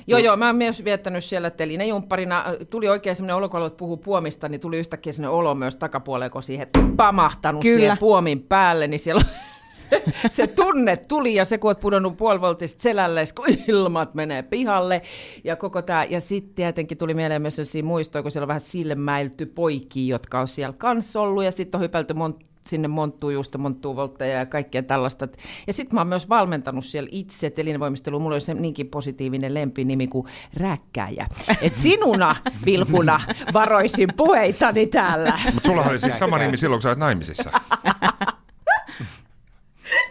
joo, 0.08 0.38
mä 0.38 0.46
oon 0.46 0.56
myös 0.56 0.84
viettänyt 0.84 1.24
siellä 1.24 1.50
telinejumpparina. 1.50 2.46
Tuli 2.69 2.88
oikein 2.88 3.15
semmoinen 3.15 3.36
olo, 3.36 3.50
kun 3.50 3.58
aloit 3.58 3.78
puhua 3.78 3.98
puomista, 3.98 4.50
niin 4.50 4.62
tuli 4.62 4.80
yhtäkkiä 4.80 5.13
semmoinen 5.13 5.39
olo 5.39 5.56
myös 5.56 5.76
takapuolelle, 5.76 6.30
kun 6.30 6.43
siihen 6.43 6.67
pamahtanut 6.98 7.62
Kyllä. 7.62 7.76
siihen 7.76 7.98
puomin 7.98 8.43
päälle, 8.43 8.88
niin 8.88 9.00
siellä 9.00 9.22
se 10.30 10.48
tunne 10.48 10.98
tuli 10.98 11.36
ja 11.36 11.46
se, 11.46 11.58
kun 11.58 11.69
oot 11.69 11.80
pudonnut 11.80 12.17
puolivoltista 12.17 12.82
selälle, 12.82 13.24
kun 13.36 13.46
ilmat 13.67 14.13
menee 14.13 14.41
pihalle 14.41 15.02
ja 15.43 15.56
koko 15.56 15.82
tämä. 15.82 16.04
Ja 16.04 16.22
sitten 16.22 16.56
tietenkin 16.56 16.98
tuli 16.98 17.13
mieleen 17.13 17.41
myös 17.41 17.56
sellaisia 17.56 17.84
muistoja, 17.84 18.22
kun 18.22 18.32
siellä 18.32 18.43
on 18.43 18.48
vähän 18.48 18.62
silmäilty 18.62 19.46
poikia, 19.46 20.15
jotka 20.15 20.39
on 20.39 20.48
siellä 20.48 20.76
kanssa 20.78 21.22
ollut 21.22 21.43
ja 21.43 21.52
sitten 21.52 21.78
on 21.78 21.84
hypälty 21.84 22.13
mont- 22.13 22.53
sinne 22.67 22.88
monttuu 22.88 23.30
juusto, 23.30 23.58
monttuu 23.58 23.95
voltteja 23.95 24.38
ja 24.38 24.45
kaikkea 24.45 24.84
tällaista. 24.84 25.28
Ja 25.67 25.73
sitten 25.73 25.95
mä 25.95 25.99
oon 25.99 26.08
myös 26.08 26.30
valmentanut 26.30 26.86
siellä 26.86 27.10
itse 27.12 27.49
telinevoimisteluun. 27.49 28.21
Mulla 28.23 28.36
oli 28.36 28.41
se 28.41 28.54
niinkin 28.54 28.88
positiivinen 28.88 29.54
lempinimi 29.54 30.08
kuin 30.08 30.28
rääkkäjä. 30.58 31.28
Et 31.62 31.76
sinuna, 31.76 32.36
Vilkuna, 32.65 33.19
varoisin 33.54 34.10
puheitani 34.17 34.88
täällä. 34.88 35.39
mutta 35.54 35.67
sulla 35.67 35.84
oli 35.84 35.99
siis 35.99 36.19
sama 36.19 36.38
nimi 36.38 36.58
silloin, 36.58 36.78
kun 36.78 36.82
sä 36.82 36.89
olet 36.89 36.99
naimisissa. 36.99 37.52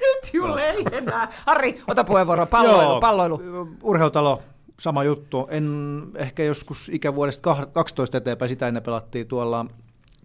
Nyt 0.00 0.34
Julle 0.34 0.70
ei 0.70 0.84
enää. 0.92 1.28
Harri, 1.46 1.80
ota 1.88 2.04
puheenvuoro. 2.04 2.46
Palloilu, 2.46 2.82
Joo, 2.82 3.00
palloilu. 3.00 3.40
Urheilutalo, 3.82 4.42
sama 4.80 5.04
juttu. 5.04 5.46
En 5.50 5.66
ehkä 6.16 6.42
joskus 6.44 6.88
ikävuodesta 6.94 7.54
kah- 7.54 7.66
12 7.72 8.18
eteenpäin 8.18 8.48
sitä 8.48 8.68
ennen 8.68 8.82
pelattiin 8.82 9.26
tuolla 9.26 9.66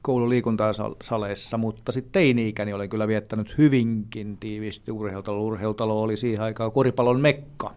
koululiikuntasaleissa, 0.08 1.58
mutta 1.58 1.92
sitten 1.92 2.12
teini-ikäni 2.12 2.74
olen 2.74 2.90
kyllä 2.90 3.08
viettänyt 3.08 3.58
hyvinkin 3.58 4.38
tiiviisti 4.38 4.92
urheilutalo. 4.92 5.44
Urheilutalo 5.44 6.02
oli 6.02 6.18
siihen 6.18 6.42
aikaan 6.42 6.72
koripallon 6.72 7.20
mekka. 7.20 7.74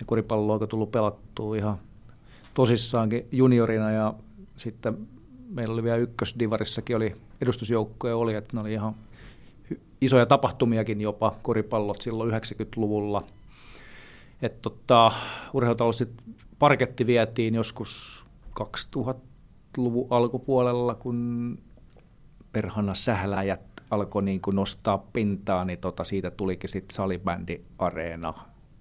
Ja 0.00 0.06
koripalloa 0.06 0.58
on 0.62 0.68
tullut 0.68 0.92
pelattua 0.92 1.56
ihan 1.56 1.78
tosissaankin 2.54 3.26
juniorina 3.32 3.90
ja 3.90 4.14
sitten 4.56 5.08
meillä 5.50 5.72
oli 5.72 5.82
vielä 5.82 5.96
ykkösdivarissakin 5.96 6.96
oli 6.96 7.16
edustusjoukkoja 7.40 8.16
oli, 8.16 8.34
että 8.34 8.56
ne 8.56 8.60
oli 8.60 8.72
ihan 8.72 8.94
isoja 10.00 10.26
tapahtumiakin 10.26 11.00
jopa, 11.00 11.34
koripallot 11.42 12.00
silloin 12.00 12.30
90-luvulla. 12.30 13.24
Että 14.42 14.58
tota, 14.62 15.12
urheilutalossa 15.52 16.04
sit 16.04 16.14
parketti 16.58 17.06
vietiin 17.06 17.54
joskus 17.54 18.24
2000-luvun 19.68 20.06
alkupuolella, 20.10 20.94
kun 20.94 21.58
perhana 22.52 22.94
sähläjät 22.94 23.60
alkoi 23.90 24.22
niin 24.22 24.40
kuin 24.40 24.56
nostaa 24.56 24.98
pintaa, 25.12 25.64
niin 25.64 25.78
tota, 25.78 26.04
siitä 26.04 26.30
tulikin 26.30 26.70
sitten 26.70 26.94
salibändi 26.94 27.60
areena. 27.78 28.34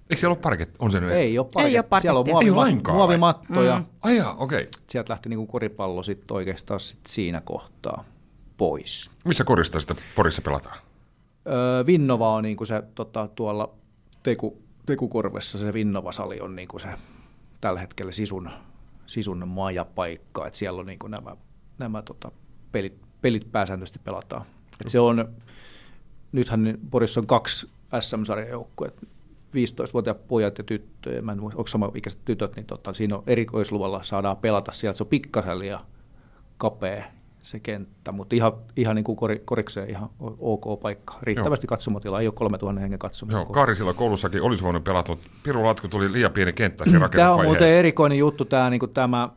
Eikö 0.10 0.16
siellä 0.16 0.34
ole 0.34 0.42
parket? 0.42 0.76
On 0.80 0.92
se 0.92 1.00
nyt? 1.00 1.12
Ei 1.12 1.40
ole 1.40 1.48
Ei 1.58 1.78
oo 1.78 1.84
parketti. 1.84 2.02
Siellä 2.02 2.20
on 2.20 2.26
parkettia. 2.26 2.48
Ei 2.48 2.52
muovima- 2.52 2.58
lainkaan 2.58 2.98
vai? 2.98 3.00
muovimattoja. 3.00 3.80
Mm. 3.80 3.86
Ai 4.02 4.18
jaa, 4.18 4.36
okei. 4.36 4.62
Okay. 4.62 4.72
Sieltä 4.88 5.12
lähti 5.12 5.30
niin 5.30 5.38
kuin 5.38 5.48
koripallo 5.48 6.04
sitten 6.04 6.38
oikeastaan 6.38 6.80
sit 6.80 7.00
siinä 7.08 7.42
kohtaa 7.42 8.04
pois. 8.58 9.12
Missä 9.26 9.44
korista 9.44 9.80
sitten 9.80 9.98
Porissa 10.16 10.42
pelataan? 10.42 10.78
Öö, 11.48 11.86
Vinnova 11.86 12.34
on 12.34 12.44
niin 12.44 12.58
kuin 12.58 12.68
se 12.68 12.84
tota, 12.96 13.30
tuolla 13.36 13.70
teku, 14.24 14.62
Tekukorvessa, 14.86 15.58
se 15.58 15.74
Vinnova-sali 15.74 16.40
on 16.40 16.56
niin 16.56 16.68
kuin 16.68 16.82
se 16.82 16.88
tällä 17.62 17.80
hetkellä 17.80 18.12
sisun, 18.12 18.50
sisun 19.08 19.48
majapaikka, 19.48 20.48
että 20.48 20.60
siellä 20.60 20.80
on 20.80 20.86
niin 20.86 21.00
kuin 21.00 21.12
nämä, 21.12 21.36
nämä 21.78 22.02
tota, 22.02 22.32
pelit, 22.72 23.02
pelit 23.22 23.52
pääsääntöisesti 23.52 24.00
pelataan. 24.04 24.46
Et 24.82 24.88
se 24.88 25.00
on, 25.00 25.34
nythän 26.32 26.78
Porissa 26.92 27.20
on 27.20 27.28
kaksi 27.28 27.70
SM-sarjan 28.00 28.50
joukkuetta, 28.50 29.06
15-vuotiaat 29.56 30.28
pojat 30.28 30.58
ja 30.58 30.64
tyttöjä, 30.64 31.22
mä 31.22 31.32
en 31.32 31.40
muista, 31.40 31.58
onko 31.58 31.68
sama 31.68 31.92
ikäiset 31.96 32.26
tytöt, 32.26 32.56
niin 32.56 32.66
tota, 32.66 32.94
siinä 32.94 33.16
on 33.16 33.24
erikoisluvalla 33.28 34.04
saadaan 34.04 34.38
pelata 34.38 34.72
sieltä, 34.72 34.98
se 34.98 35.04
on 35.04 35.08
pikkasen 35.08 35.60
liian 35.60 35.82
kapea 36.58 37.04
se 37.48 37.60
kenttä, 37.60 38.12
mutta 38.12 38.36
ihan, 38.36 38.54
ihan 38.76 38.96
niin 38.96 39.04
kuin 39.04 39.16
kori, 39.16 39.42
korikseen 39.46 39.90
ihan 39.90 40.10
ok 40.40 40.80
paikka. 40.82 41.20
Riittävästi 41.22 41.66
Joo. 41.66 41.70
katsomotilaa, 41.70 42.20
ei 42.20 42.28
ole 42.28 42.34
3000 42.34 42.82
hengen 42.82 43.00
katsomotilaa. 43.00 43.44
Joo, 43.44 43.54
Kaarisilla 43.54 43.94
koulussakin 43.94 44.42
olisi 44.42 44.64
voinut 44.64 44.84
pelata, 44.84 45.12
mutta 45.12 45.26
Piru 45.44 45.66
Latku 45.66 45.88
tuli 45.88 46.12
liian 46.12 46.32
pieni 46.32 46.54
kenttä 46.54 46.84
siinä 46.84 47.00
Tämä 47.00 47.04
on 47.06 47.10
rakennusvaiheessa. 47.10 47.50
muuten 47.50 47.80
erikoinen 47.80 48.18
juttu, 48.18 48.46
tämä, 48.46 48.70
niin 48.70 48.80
kuin 48.80 48.94
tämä 48.94 49.30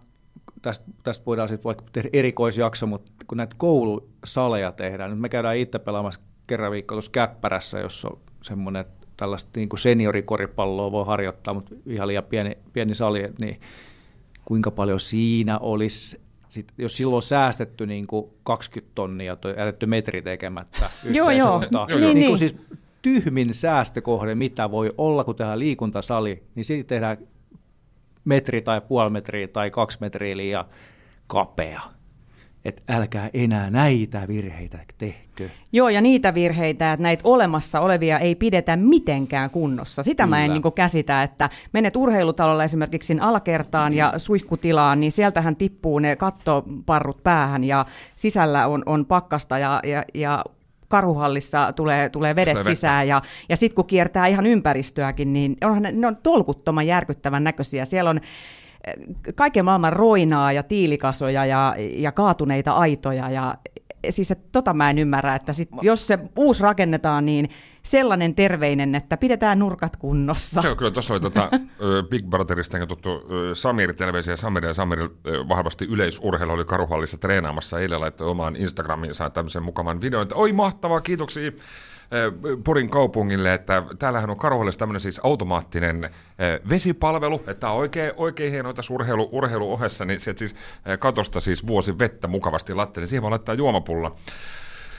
tästä, 0.63 0.87
tästä 1.03 1.27
voidaan 1.27 1.49
sitten 1.49 1.65
vaikka 1.65 1.85
tehdä 1.93 2.09
erikoisjakso, 2.13 2.87
mutta 2.87 3.13
kun 3.27 3.39
näitä 3.39 3.57
koulusaleja 3.59 4.73
tehdään, 4.73 5.11
nyt 5.11 5.21
me 5.21 5.29
käydään 5.29 5.57
itse 5.57 5.79
pelaamassa 5.79 6.21
kerran 6.47 6.73
viikko 6.73 6.95
tuossa 6.95 7.11
Käppärässä, 7.11 7.79
jossa 7.79 8.09
on 8.09 8.19
semmoinen 8.43 8.85
tällaista 9.17 9.51
niin 9.57 9.69
kuin 9.69 9.81
seniorikoripalloa 9.81 10.93
voi 10.93 11.07
harjoittaa, 11.07 11.55
mutta 11.55 11.75
ihan 11.87 12.09
liian 12.09 12.25
pieni, 12.25 12.59
pieni 12.73 12.95
sali, 12.95 13.29
niin 13.41 13.61
kuinka 14.45 14.71
paljon 14.71 15.01
siinä 15.01 15.59
olisi, 15.59 16.21
sit, 16.51 16.73
jos 16.79 16.97
silloin 16.97 17.17
on 17.17 17.23
säästetty 17.23 17.87
niin 17.87 18.07
kuin 18.07 18.31
20 18.43 18.93
tonnia, 18.95 19.37
toi 19.37 19.55
jätetty 19.59 19.87
metri 19.87 20.23
tekemättä 20.23 20.79
Joo, 21.11 21.31
yhteen 21.31 21.39
joo. 21.39 21.63
Joo, 21.73 21.87
niin, 21.87 22.01
niin 22.01 22.13
kuin 22.13 22.15
Niin. 22.15 22.39
siis 22.39 22.57
tyhmin 23.03 23.55
säästökohde, 23.55 24.35
mitä 24.35 24.71
voi 24.71 24.91
olla, 24.99 25.25
kun 25.25 25.37
tehdään 25.37 25.59
liikuntasali, 25.59 26.43
niin 26.55 26.65
siitä 26.65 26.89
tehdään 26.89 27.17
metri 28.25 28.63
tai 28.63 28.81
puoli 28.81 29.11
metriä 29.11 29.49
tai 29.49 29.71
kaksi 29.71 29.99
metriä 30.01 30.37
liian 30.37 30.65
kapea. 31.27 31.81
Että 32.65 32.83
älkää 32.97 33.31
enää 33.35 33.71
näitä 33.71 34.29
virheitä 34.29 34.79
tehkö. 34.99 35.49
Joo, 35.73 35.89
ja 35.89 36.01
niitä 36.01 36.35
virheitä, 36.35 36.93
että 36.93 37.03
näitä 37.03 37.23
olemassa 37.25 37.81
olevia 37.81 38.19
ei 38.19 38.35
pidetä 38.35 38.77
mitenkään 38.77 39.51
kunnossa. 39.51 40.03
Sitä 40.03 40.27
mä 40.27 40.39
en 40.45 40.51
Kyllä. 40.51 40.61
niin 40.65 40.73
käsitä, 40.73 41.23
että 41.23 41.51
menet 41.73 41.97
urheilutalolla 41.97 42.65
esimerkiksi 42.65 43.07
sinne 43.07 43.23
alakertaan 43.23 43.95
ja 43.95 44.15
suihkutilaan, 44.17 45.01
niin 45.01 45.13
sieltähän 45.13 45.57
tippuu 45.57 45.99
ne 45.99 46.17
kattoparrut 46.17 47.23
päähän 47.23 47.65
ja 47.65 47.87
sisällä 48.17 48.67
on, 48.67 48.83
on 48.87 49.07
pakkasta 49.07 49.59
ja, 49.59 49.81
ja, 49.85 50.05
ja 50.15 50.45
karhuhallissa 50.89 51.73
tulee, 51.73 52.09
tulee 52.09 52.37
vedet 52.37 52.53
Tulee 52.53 52.65
vettä. 52.65 52.75
sisään 52.75 53.09
ja, 53.09 53.23
ja 53.49 53.57
sitten 53.57 53.75
kun 53.75 53.87
kiertää 53.87 54.27
ihan 54.27 54.47
ympäristöäkin, 54.47 55.33
niin 55.33 55.57
onhan 55.65 55.83
ne, 55.83 55.93
ne 55.93 56.07
on 56.07 56.17
tolkuttoman 56.23 56.87
järkyttävän 56.87 57.45
näköisiä. 57.45 57.85
Siellä 57.85 58.11
on 58.11 58.21
kaiken 59.35 59.65
maailman 59.65 59.93
roinaa 59.93 60.53
ja 60.53 60.63
tiilikasoja 60.63 61.47
ja, 61.47 61.75
ja 61.97 62.13
kaatuneita 62.13 62.73
aitoja 62.73 63.31
ja 63.31 63.55
siis 64.11 64.31
että 64.31 64.49
tota 64.53 64.75
mä 64.75 64.91
en 64.91 64.99
ymmärrä, 64.99 65.35
että 65.35 65.53
sit, 65.53 65.69
jos 65.83 66.07
se 66.07 66.19
uusi 66.37 66.63
rakennetaan, 66.63 67.25
niin 67.25 67.51
sellainen 67.83 68.35
terveinen, 68.35 68.95
että 68.95 69.17
pidetään 69.17 69.59
nurkat 69.59 69.97
kunnossa. 69.97 70.61
Joo, 70.65 70.77
kyllä 70.77 70.91
tuossa 70.91 71.15
oli 71.15 71.21
tota, 71.21 71.51
Big 72.11 72.27
Brotherista 72.27 72.87
tuttu 72.87 73.11
ö, 73.11 73.55
Samir, 73.55 73.95
terveisiä 73.95 74.37
Samir 74.37 74.65
ja 74.65 74.75
Samir 74.75 74.99
vahvasti 75.49 75.85
yleisurheilu 75.85 76.53
oli 76.53 76.65
Karuhallissa 76.65 77.19
treenaamassa. 77.19 77.81
Eilen 77.81 78.01
laittoi 78.01 78.29
omaan 78.29 78.57
Instagramiinsa 78.57 79.31
tämmöisen 79.31 79.63
mukavan 79.63 80.01
videon, 80.01 80.23
että 80.23 80.37
oi 80.37 80.53
mahtavaa, 80.53 81.01
kiitoksia 81.01 81.53
Porin 82.65 82.91
kaupungille, 82.91 83.55
että 83.55 83.83
täällähän 83.99 84.31
on 84.31 84.37
Karuhallissa 84.37 84.79
tämmöinen 84.79 85.01
siis 85.01 85.21
automaattinen 85.25 86.05
ö, 86.05 86.09
vesipalvelu, 86.71 87.37
että 87.37 87.55
tämä 87.55 87.73
on 87.73 87.79
oikein, 87.79 88.13
oikein 88.17 88.53
hienoa 88.53 88.75
tässä 88.75 88.95
urheilu, 88.95 89.29
urheilu 89.33 89.73
ohessa, 89.73 90.05
niin 90.05 90.21
sieltä 90.21 90.39
siis 90.39 90.55
ö, 90.89 90.97
katosta 90.97 91.41
siis 91.41 91.67
vuosi 91.67 91.99
vettä 91.99 92.29
mukavasti 92.29 92.75
latteen, 92.75 93.03
niin 93.03 93.09
siihen 93.09 93.23
voi 93.23 93.31
laittaa 93.31 93.55
juomapulla. 93.55 94.17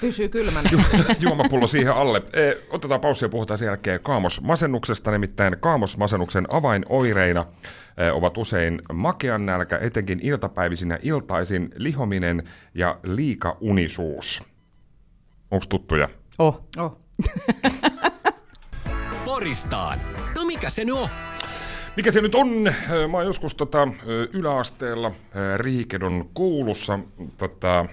Pysyy 0.01 0.29
kylmänä. 0.29 0.69
juomapullo 1.19 1.67
siihen 1.67 1.93
alle. 1.93 2.21
E, 2.33 2.53
otetaan 2.69 3.01
paussia 3.01 3.25
ja 3.25 3.29
puhutaan 3.29 3.57
sen 3.57 3.65
jälkeen 3.65 3.99
kaamosmasennuksesta, 4.03 5.11
nimittäin 5.11 5.57
kaamosmasennuksen 5.59 6.45
avainoireina 6.53 7.45
e, 7.97 8.11
ovat 8.11 8.37
usein 8.37 8.81
makean 8.93 9.45
nälkä, 9.45 9.77
etenkin 9.77 10.19
iltapäivisin 10.23 10.89
ja 10.89 10.97
iltaisin, 11.01 11.69
lihominen 11.75 12.43
ja 12.73 12.99
liikaunisuus. 13.03 14.43
Onko 15.51 15.65
tuttuja? 15.69 16.09
Oh. 16.39 16.67
Oh. 16.77 17.00
Poristaan. 19.25 19.99
No 20.35 20.45
mikä 20.45 20.69
se 20.69 20.85
nyt 20.85 20.95
on? 20.95 21.09
Mikä 21.95 22.11
se 22.11 22.21
nyt 22.21 22.35
on? 22.35 22.47
Mä 23.11 23.17
oon 23.17 23.25
joskus 23.25 23.55
tota, 23.55 23.87
yläasteella 24.33 25.11
Riikedon 25.57 26.29
koulussa 26.33 26.99
tota, 27.37 27.85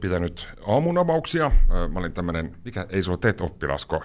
pitänyt 0.00 0.48
aamunavauksia. 0.66 1.50
Mä 1.92 1.98
olin 1.98 2.12
tämmönen, 2.12 2.56
mikä 2.64 2.86
ei 2.90 3.00
ole 3.08 3.18
teet 3.18 3.40
oppilasko, 3.40 4.02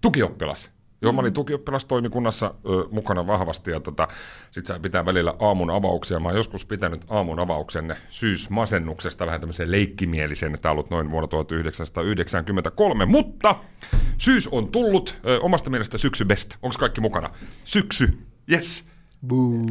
tukioppilas. 0.00 0.75
Joo, 1.02 1.12
mä 1.12 1.20
olin 1.20 1.32
tukioppilastoimikunnassa 1.32 2.46
ö, 2.46 2.88
mukana 2.90 3.26
vahvasti 3.26 3.70
ja 3.70 3.80
tota, 3.80 4.08
sit 4.50 4.66
saa 4.66 4.78
pitää 4.78 5.04
välillä 5.04 5.34
aamun 5.40 5.70
avauksia. 5.70 6.20
Mä 6.20 6.28
oon 6.28 6.36
joskus 6.36 6.66
pitänyt 6.66 7.04
aamun 7.08 7.38
avauksen 7.38 7.96
syysmasennuksesta 8.08 9.26
vähän 9.26 9.40
tämmöisen 9.40 9.70
leikkimielisen. 9.70 10.58
Tämä 10.62 10.70
on 10.70 10.74
ollut 10.74 10.90
noin 10.90 11.10
vuonna 11.10 11.28
1993, 11.28 13.06
mutta 13.06 13.54
syys 14.18 14.48
on 14.48 14.68
tullut. 14.68 15.18
Ö, 15.26 15.40
omasta 15.40 15.70
mielestä 15.70 15.98
syksy 15.98 16.24
best. 16.24 16.54
Onko 16.62 16.76
kaikki 16.78 17.00
mukana? 17.00 17.30
Syksy, 17.64 18.18
yes. 18.52 18.88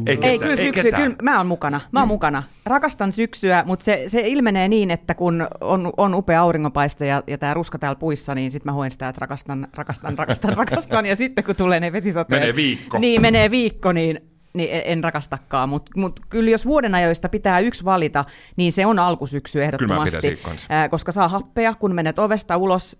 Ei, 0.06 0.18
Ei, 0.22 0.38
kyllä 0.38 0.56
syksy, 0.56 0.90
kyllä 0.92 1.16
mä 1.22 1.36
oon 1.38 1.46
mukana. 1.46 1.80
Mä 1.92 2.00
oon 2.00 2.08
mukana. 2.08 2.42
Rakastan 2.66 3.12
syksyä, 3.12 3.64
mutta 3.66 3.84
se, 3.84 4.02
se 4.06 4.20
ilmenee 4.20 4.68
niin, 4.68 4.90
että 4.90 5.14
kun 5.14 5.48
on, 5.60 5.92
on 5.96 6.14
upea 6.14 6.40
auringonpaiste 6.42 7.06
ja, 7.06 7.22
ja 7.26 7.38
tämä 7.38 7.54
ruska 7.54 7.78
täällä 7.78 7.98
puissa, 7.98 8.34
niin 8.34 8.50
sitten 8.50 8.72
mä 8.72 8.74
hoen 8.76 8.90
sitä, 8.90 9.08
että 9.08 9.20
rakastan, 9.20 9.68
rakastan, 9.74 10.18
rakastan, 10.18 10.56
rakastan. 10.58 11.06
Ja 11.06 11.16
sitten 11.16 11.44
kun 11.44 11.56
tulee 11.56 11.80
ne 11.80 11.92
vesisateet. 11.92 12.40
Menee 12.40 12.56
viikko. 12.56 12.98
Niin, 12.98 13.20
menee 13.22 13.50
viikko, 13.50 13.92
niin, 13.92 14.20
niin 14.52 14.68
en- 14.84 15.04
rakastakaan. 15.04 15.68
Mutta 15.68 15.90
mut 15.96 16.20
kyllä 16.28 16.50
jos 16.50 16.66
vuodenajoista 16.66 17.28
pitää 17.28 17.60
yksi 17.60 17.84
valita, 17.84 18.24
niin 18.56 18.72
se 18.72 18.86
on 18.86 18.98
alkusyksy 18.98 19.62
ehdottomasti. 19.64 20.38
Ää, 20.68 20.88
koska 20.88 21.12
saa 21.12 21.28
happea, 21.28 21.74
kun 21.74 21.94
menet 21.94 22.18
ovesta 22.18 22.56
ulos, 22.56 22.98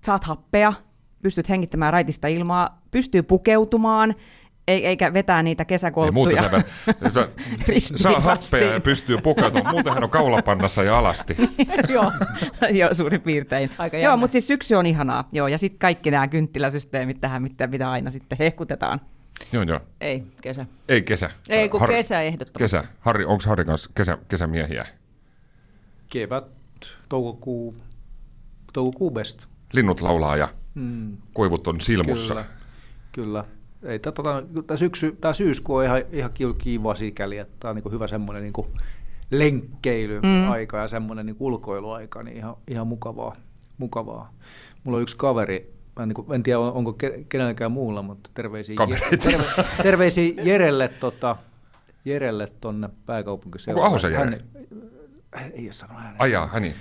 saat 0.00 0.24
happea, 0.24 0.72
pystyt 1.22 1.48
hengittämään 1.48 1.92
raitista 1.92 2.28
ilmaa, 2.28 2.82
pystyy 2.90 3.22
pukeutumaan, 3.22 4.14
eikä 4.68 5.12
vetää 5.12 5.42
niitä 5.42 5.62
Ei 5.62 5.66
kesäkolttuja. 5.66 6.12
muuta 6.12 6.36
sä, 6.36 7.10
sä 7.14 7.28
Ristiin 7.68 7.98
saa 7.98 8.20
happea 8.20 8.72
ja 8.72 8.80
pystyy 8.80 9.18
pukeutumaan. 9.18 9.74
Muutenhan 9.74 10.04
on 10.04 10.10
kaulapannassa 10.10 10.82
ja 10.82 10.98
alasti. 10.98 11.36
Joo, 11.94 12.12
joo, 12.70 12.94
suurin 12.94 13.20
piirtein. 13.20 13.70
Aika 13.78 13.98
joo, 13.98 14.16
mutta 14.16 14.32
siis 14.32 14.46
syksy 14.46 14.74
on 14.74 14.86
ihanaa. 14.86 15.28
Joo, 15.32 15.48
ja 15.48 15.58
sitten 15.58 15.78
kaikki 15.78 16.10
nämä 16.10 16.28
kynttiläsysteemit 16.28 17.20
tähän, 17.20 17.42
mitä, 17.42 17.66
mitä 17.66 17.90
aina 17.90 18.10
sitten 18.10 18.38
hehkutetaan. 18.38 19.00
Joo, 19.52 19.62
joo. 19.62 19.80
Ei, 20.00 20.22
kesä. 20.40 20.66
Ei 20.88 21.02
kesä. 21.02 21.30
Ei, 21.48 21.68
kun 21.68 21.80
kesä 21.88 22.20
ehdottomasti. 22.22 22.58
Kesä. 22.58 22.84
Harri, 23.00 23.24
onko 23.24 23.44
Harri 23.46 23.64
kanssa 23.64 23.90
kesä, 23.94 24.18
kesämiehiä? 24.28 24.86
Kevät, 26.10 26.44
toukokuu, 27.08 27.76
toukokuu 28.72 29.10
best. 29.10 29.46
Linnut 29.72 30.00
laulaa 30.00 30.36
ja 30.36 30.48
Mm, 30.74 31.16
koivut 31.32 31.68
on 31.68 31.80
silmussa. 31.80 32.34
Kyllä, 32.34 32.46
kyllä. 33.12 33.44
Ei, 33.84 33.98
tämä, 33.98 34.12
tota, 34.12 34.42
tämä, 34.66 34.76
syksy, 34.76 35.16
tämä 35.20 35.34
syyskuu 35.34 35.76
on 35.76 35.84
ihan, 35.84 36.02
ihan 36.12 36.32
ki- 36.32 36.54
kiva 36.58 36.94
sikäli, 36.94 37.38
että 37.38 37.56
tämä 37.60 37.70
on 37.70 37.76
niin 37.76 37.92
hyvä 37.92 38.06
semmoinen 38.06 38.42
niin 38.42 38.66
lenkkeilyaika 39.30 40.76
mm. 40.76 40.82
ja 40.82 40.88
semmoinen 40.88 41.26
niin 41.26 41.36
ulkoiluaika, 41.40 42.22
niin 42.22 42.36
ihan, 42.36 42.56
ihan 42.68 42.86
mukavaa, 42.86 43.32
mukavaa. 43.78 44.32
Mulla 44.84 44.96
on 44.96 45.02
yksi 45.02 45.16
kaveri, 45.16 45.74
mä 45.96 46.02
en, 46.02 46.08
niin 46.08 46.14
kuin, 46.14 46.34
en 46.34 46.42
tiedä 46.42 46.58
onko 46.58 46.90
ke- 46.90 47.24
kenelläkään 47.28 47.72
muulla, 47.72 48.02
mutta 48.02 48.30
terveisiä, 48.34 48.76
terve, 49.22 49.44
terveisiä 49.82 50.34
Jerelle, 50.42 50.88
tota, 50.88 51.36
Jerelle 52.04 52.52
tuonne 52.60 52.88
pääkaupunkiseudulle. 53.06 53.84
Onko 53.84 53.88
Ahosen 53.88 54.12
Jere? 54.12 54.40
Hän, 55.34 55.52
ei 55.52 55.64
ole 55.64 55.72
sanonut 55.72 56.02
ääneen. 56.02 56.22
Ajaa, 56.22 56.46
häni. 56.46 56.74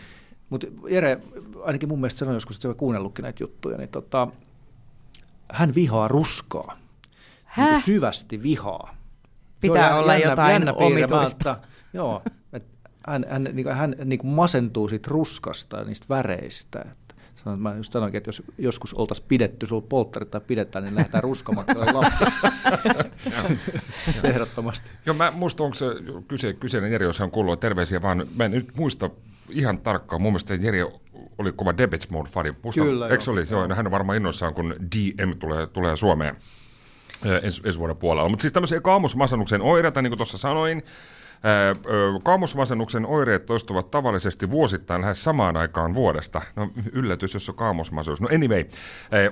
Mutta 0.49 0.67
Jere 0.89 1.19
ainakin 1.63 1.89
mun 1.89 1.99
mielestä 1.99 2.19
sanoi 2.19 2.33
joskus, 2.35 2.55
että 2.55 2.61
se 2.61 2.67
on 2.67 2.75
kuunnellutkin 2.75 3.23
näitä 3.23 3.43
juttuja, 3.43 3.77
niin 3.77 3.89
tota, 3.89 4.27
hän 5.51 5.75
vihaa 5.75 6.07
ruskaa. 6.07 6.77
Niin 7.57 7.81
syvästi 7.81 8.43
vihaa. 8.43 8.95
Se 9.61 9.71
on 9.71 9.73
Pitää 9.73 9.89
jä- 9.89 9.95
olla 9.95 10.13
jännä, 10.15 10.29
jotain 10.31 10.53
jännä 10.53 10.73
omituista. 10.73 11.59
Joo, 11.93 12.21
että 12.53 12.89
hän, 13.07 13.25
hän, 13.29 13.43
niin 13.43 13.63
kuin, 13.63 13.75
hän 13.75 13.95
niin 14.05 14.19
kuin 14.19 14.31
masentuu 14.31 14.87
siitä 14.87 15.09
ruskasta 15.11 15.77
ja 15.77 15.83
niistä 15.83 16.05
väreistä. 16.09 16.85
Että 16.91 17.15
sanon, 17.35 17.59
mä 17.59 17.75
just 17.75 17.93
sanoinkin, 17.93 18.17
että 18.17 18.27
jos 18.27 18.43
joskus 18.57 18.93
oltaisiin 18.93 19.27
pidetty, 19.27 19.65
sulla 19.65 19.85
polttarit 19.89 20.31
tai 20.31 20.41
pidetään, 20.41 20.85
niin 20.85 20.95
lähdetään 20.95 21.23
ruskamatkalle 21.23 21.85
Lappiin. 21.91 22.31
Ehdottomasti. 24.31 24.89
Joo, 25.05 25.13
mä 25.13 25.31
muistan, 25.31 25.65
onko 25.65 25.75
se 25.75 25.85
kyse, 26.27 26.53
kyseinen 26.53 26.91
Jeri, 26.91 27.05
jos 27.05 27.19
hän 27.19 27.31
kuuluu 27.31 27.55
terveisiä, 27.55 28.01
vaan 28.01 28.27
mä 28.35 28.45
en 28.45 28.51
nyt 28.51 28.77
muista 28.77 29.09
ihan 29.49 29.77
tarkkaan. 29.77 30.21
Mun 30.21 30.31
mielestä 30.31 30.55
Jeri 30.55 30.81
oli 31.37 31.51
kova 31.51 31.77
Debates 31.77 32.09
Mode-fani. 32.09 32.53
Kyllä, 32.73 33.07
Eikö 33.07 33.23
joo. 33.27 33.33
oli? 33.33 33.47
Joo, 33.49 33.75
hän 33.75 33.87
on 33.87 33.91
varmaan 33.91 34.15
innoissaan, 34.17 34.53
kun 34.53 34.75
DM 34.95 35.31
tulee, 35.39 35.67
tulee 35.67 35.97
Suomeen 35.97 36.35
ensi, 37.43 37.62
ensi 37.65 37.79
vuoden 37.79 37.97
puolella. 37.97 38.29
Mutta 38.29 38.41
siis 38.41 38.53
tämmöisiä 38.53 38.81
kaamusmasennuksen 38.81 39.62
oireita, 39.62 40.01
niin 40.01 40.12
kuin 40.12 40.17
tuossa 40.17 40.38
sanoin, 40.38 40.83
Kaamusmasennuksen 42.23 43.05
oireet 43.05 43.45
toistuvat 43.45 43.91
tavallisesti 43.91 44.51
vuosittain 44.51 45.01
lähes 45.01 45.23
samaan 45.23 45.57
aikaan 45.57 45.95
vuodesta. 45.95 46.41
No 46.55 46.69
yllätys, 46.93 47.33
jos 47.33 47.49
on 47.49 47.55
kaamusmasennus. 47.55 48.21
No 48.21 48.27
anyway, 48.36 48.65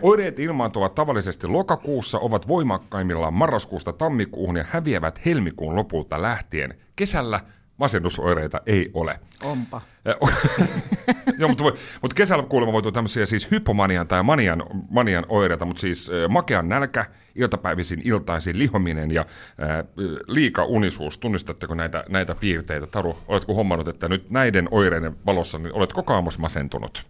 oireet 0.01 0.39
ilmaantuvat 0.39 0.95
tavallisesti 0.95 1.47
lokakuussa, 1.47 2.19
ovat 2.19 2.47
voimakkaimmillaan 2.47 3.33
marraskuusta 3.33 3.93
tammikuuhun 3.93 4.57
ja 4.57 4.65
häviävät 4.69 5.25
helmikuun 5.25 5.75
lopulta 5.75 6.21
lähtien. 6.21 6.73
Kesällä 6.95 7.39
masennusoireita 7.81 8.61
ei 8.65 8.89
ole. 8.93 9.19
Onpa. 9.43 9.81
Joo, 11.39 11.47
mutta, 11.49 11.63
voi, 11.63 11.73
mutta 12.01 12.15
kesällä 12.15 12.43
kuulemma 12.43 12.73
voi 12.73 12.81
tulla 12.81 12.93
tämmöisiä 12.93 13.25
siis 13.25 13.51
hypomanian 13.51 14.07
tai 14.07 14.23
manian, 14.23 14.63
manian 14.89 15.25
oireita, 15.29 15.65
mutta 15.65 15.81
siis 15.81 16.09
äh, 16.09 16.29
makean 16.29 16.69
nälkä, 16.69 17.05
iltapäivisin, 17.35 18.01
iltaisin 18.03 18.59
lihominen 18.59 19.11
ja 19.11 19.21
äh, 19.21 19.69
liika 20.27 20.65
unisuus. 20.65 21.17
Tunnistatteko 21.17 21.73
näitä, 21.75 22.03
näitä 22.09 22.35
piirteitä? 22.35 22.87
Taru, 22.87 23.17
oletko 23.27 23.53
huomannut, 23.53 23.87
että 23.87 24.09
nyt 24.09 24.29
näiden 24.29 24.67
oireiden 24.71 25.15
valossa 25.25 25.57
niin 25.57 25.73
oletko 25.73 26.03
kaamos 26.03 26.39
masentunut? 26.39 27.05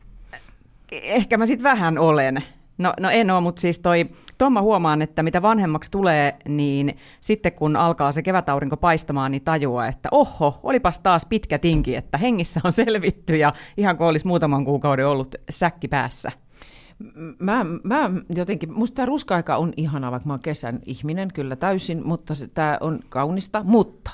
Ehkä 0.92 1.38
mä 1.38 1.46
sitten 1.46 1.64
vähän 1.64 1.98
olen. 1.98 2.44
No, 2.78 2.94
no 3.00 3.10
en 3.10 3.32
ole, 3.32 3.42
mutta 3.42 3.62
siis 3.62 3.80
toi, 3.80 4.06
tuon 4.41 4.54
mä 4.54 4.62
huomaan, 4.62 5.01
että 5.01 5.23
mitä 5.23 5.41
vanhemmaksi 5.41 5.91
tulee, 5.91 6.38
niin 6.47 6.97
sitten 7.19 7.51
kun 7.51 7.75
alkaa 7.75 8.12
se 8.12 8.21
kevätaurinko 8.21 8.77
paistamaan, 8.77 9.32
niin 9.32 9.41
tajuaa, 9.43 9.88
että 9.88 10.10
oho, 10.12 10.60
olipas 10.63 10.99
taas 10.99 11.25
pitkä 11.25 11.60
tinki, 11.60 11.95
että 11.95 12.17
hengissä 12.17 12.60
on 12.63 12.71
selvitty 12.71 13.38
ja 13.38 13.54
ihan 13.77 13.97
kuin 13.97 14.08
olisi 14.08 14.27
muutaman 14.27 14.65
kuukauden 14.65 15.08
ollut 15.08 15.36
säkki 15.49 15.88
päässä. 15.88 16.32
Mä, 17.39 17.65
mä 17.84 18.10
jotenkin, 18.36 18.73
musta 18.73 18.95
tämä 18.95 19.06
ruska-aika 19.06 19.58
on 19.58 19.73
ihana, 19.77 20.12
vaikka 20.12 20.27
mä 20.27 20.34
oon 20.34 20.41
kesän 20.41 20.80
ihminen, 20.86 21.30
kyllä 21.34 21.56
täysin, 21.56 22.08
mutta 22.08 22.34
tämä 22.54 22.77
on 22.82 22.99
kaunista, 23.10 23.62
mutta 23.63 24.12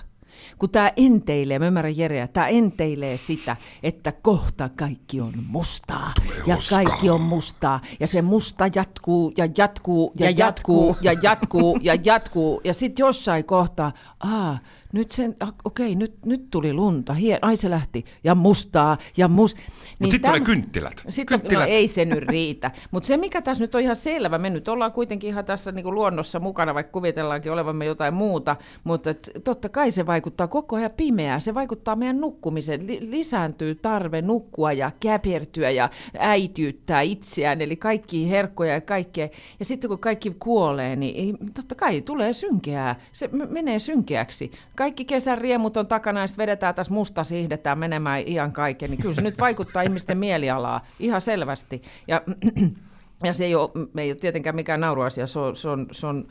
kun 0.59 0.69
tämä 0.69 0.91
enteilee, 0.97 1.59
mä 1.59 1.67
ymmärrän 1.67 1.97
Jereä, 1.97 2.27
tämä 2.27 2.47
enteilee 2.47 3.17
sitä, 3.17 3.55
että 3.83 4.11
kohta 4.11 4.69
kaikki 4.69 5.21
on 5.21 5.33
mustaa. 5.47 6.13
ja 6.47 6.55
loskaa. 6.55 6.83
kaikki 6.83 7.09
on 7.09 7.21
mustaa. 7.21 7.79
Ja 7.99 8.07
se 8.07 8.21
musta 8.21 8.65
jatkuu 8.75 9.33
ja 9.37 9.47
jatkuu 9.57 10.11
ja, 10.19 10.25
Ja 10.25 10.31
ja 10.31 10.45
jatkuu, 10.45 10.87
jatkuu. 10.87 11.03
ja 11.03 11.13
jatkuu 11.23 11.79
ja 11.81 11.97
jatkuu. 12.03 12.61
Ja 12.63 12.73
sitten 12.73 13.03
jossain 13.03 13.45
kohtaa, 13.45 13.91
aa, 14.19 14.57
nyt 14.97 15.11
sen, 15.11 15.35
ah, 15.39 15.53
okei, 15.63 15.95
nyt, 15.95 16.25
nyt 16.25 16.49
tuli 16.51 16.73
lunta, 16.73 17.13
hien, 17.13 17.39
ai 17.41 17.57
se 17.57 17.69
lähti, 17.69 18.05
ja 18.23 18.35
mustaa, 18.35 18.97
ja 19.17 19.27
must. 19.27 19.57
Mutta 19.99 20.11
sitten 20.11 20.29
tulee 20.29 20.39
kynttilät. 20.39 21.03
Sitten, 21.09 21.35
no 21.35 21.39
kynttilät. 21.39 21.69
ei 21.69 21.87
se 21.87 22.05
nyt 22.05 22.23
riitä. 22.23 22.71
Mutta 22.91 23.07
se, 23.07 23.17
mikä 23.17 23.41
tässä 23.41 23.63
nyt 23.63 23.75
on 23.75 23.81
ihan 23.81 23.95
selvä, 23.95 24.37
me 24.37 24.49
nyt 24.49 24.67
ollaan 24.67 24.91
kuitenkin 24.91 25.29
ihan 25.29 25.45
tässä 25.45 25.71
niin 25.71 25.93
luonnossa 25.93 26.39
mukana, 26.39 26.73
vaikka 26.73 26.91
kuvitellaankin 26.91 27.51
olevamme 27.51 27.85
jotain 27.85 28.13
muuta, 28.13 28.55
mutta 28.83 29.09
et, 29.09 29.31
totta 29.43 29.69
kai 29.69 29.91
se 29.91 30.05
vaikuttaa 30.05 30.47
koko 30.47 30.75
ajan 30.75 30.91
pimeää. 30.97 31.39
Se 31.39 31.53
vaikuttaa 31.53 31.95
meidän 31.95 32.21
nukkumiseen. 32.21 32.87
Li- 32.87 33.11
lisääntyy 33.11 33.75
tarve 33.75 34.21
nukkua 34.21 34.73
ja 34.73 34.91
käpertyä 34.99 35.69
ja 35.69 35.89
äityyttää 36.19 37.01
itseään, 37.01 37.61
eli 37.61 37.75
kaikki 37.75 38.29
herkkoja 38.29 38.73
ja 38.73 38.81
kaikkea. 38.81 39.27
Ja 39.59 39.65
sitten 39.65 39.89
kun 39.89 39.99
kaikki 39.99 40.35
kuolee, 40.39 40.95
niin 40.95 41.37
totta 41.53 41.75
kai 41.75 42.01
tulee 42.01 42.33
synkeää. 42.33 42.95
Se 43.11 43.29
menee 43.49 43.79
synkeäksi. 43.79 44.51
Kaikki 44.87 45.05
kesän 45.05 45.37
riemut 45.37 45.77
on 45.77 45.87
takana 45.87 46.21
ja 46.21 46.27
sitten 46.27 46.43
vedetään 46.43 46.75
tässä 46.75 46.93
musta 46.93 47.23
sihdetään 47.23 47.79
menemään 47.79 48.21
ihan 48.21 48.51
kaiken. 48.51 48.89
Niin 48.89 49.01
kyllä 49.01 49.15
se 49.15 49.21
nyt 49.21 49.39
vaikuttaa 49.39 49.81
ihmisten 49.81 50.17
mielialaa 50.17 50.85
ihan 50.99 51.21
selvästi. 51.21 51.81
Ja, 52.07 52.21
ja 53.23 53.33
se 53.33 53.45
ei 53.45 53.55
ole, 53.55 53.69
me 53.93 54.01
ei 54.01 54.11
ole 54.11 54.17
tietenkään 54.17 54.55
mikään 54.55 54.79
nauruasia. 54.79 55.27
Se 55.27 55.39
on, 55.39 55.55
se 55.55 55.69
on, 55.69 55.87
se 55.91 56.07
on, 56.07 56.27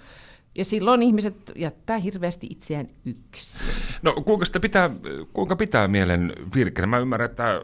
ja 0.54 0.64
silloin 0.64 1.02
ihmiset 1.02 1.52
jättää 1.56 1.98
hirveästi 1.98 2.46
itseään 2.50 2.88
yksin. 3.04 3.66
No 4.02 4.12
kuinka, 4.12 4.44
sitä 4.44 4.60
pitää, 4.60 4.90
kuinka 5.32 5.56
pitää 5.56 5.88
mielen 5.88 6.32
virkeänä? 6.54 6.86
Mä 6.86 6.98
ymmärrän, 6.98 7.30
että 7.30 7.62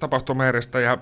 tapahtumajärjestäjä 0.00 0.90
ja 0.90 0.98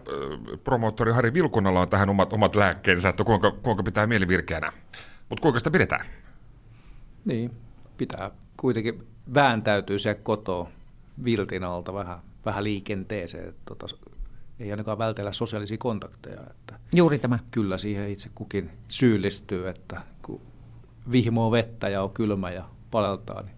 promoottori 0.64 1.12
Harri 1.12 1.34
Vilkunalla 1.34 1.80
on 1.80 1.88
tähän 1.88 2.08
omat, 2.08 2.32
omat 2.32 2.56
lääkkeensä, 2.56 3.08
että 3.08 3.24
kuinka, 3.24 3.50
kuinka 3.50 3.82
pitää 3.82 4.06
mieli 4.06 4.28
virkeänä. 4.28 4.72
Mutta 5.28 5.42
kuinka 5.42 5.58
sitä 5.58 5.70
pidetään? 5.70 6.06
Niin, 7.24 7.50
pitää 7.96 8.30
kuitenkin 8.56 9.06
vääntäytyy 9.34 9.98
siellä 9.98 10.20
kotoa 10.22 10.70
viltin 11.24 11.64
alta 11.64 11.94
vähän, 11.94 12.18
vähän 12.44 12.64
liikenteeseen. 12.64 13.48
Että 13.48 13.62
tota, 13.64 13.86
ei 14.60 14.70
ainakaan 14.70 14.98
vältellä 14.98 15.32
sosiaalisia 15.32 15.76
kontakteja. 15.80 16.40
Että 16.50 16.78
Juuri 16.94 17.18
tämä. 17.18 17.38
Kyllä 17.50 17.78
siihen 17.78 18.10
itse 18.10 18.30
kukin 18.34 18.70
syyllistyy, 18.88 19.68
että 19.68 20.02
kun 20.22 20.40
vihmoo 21.12 21.50
vettä 21.50 21.88
ja 21.88 22.02
on 22.02 22.10
kylmä 22.10 22.50
ja 22.50 22.68
paleltaa, 22.90 23.42
niin, 23.42 23.56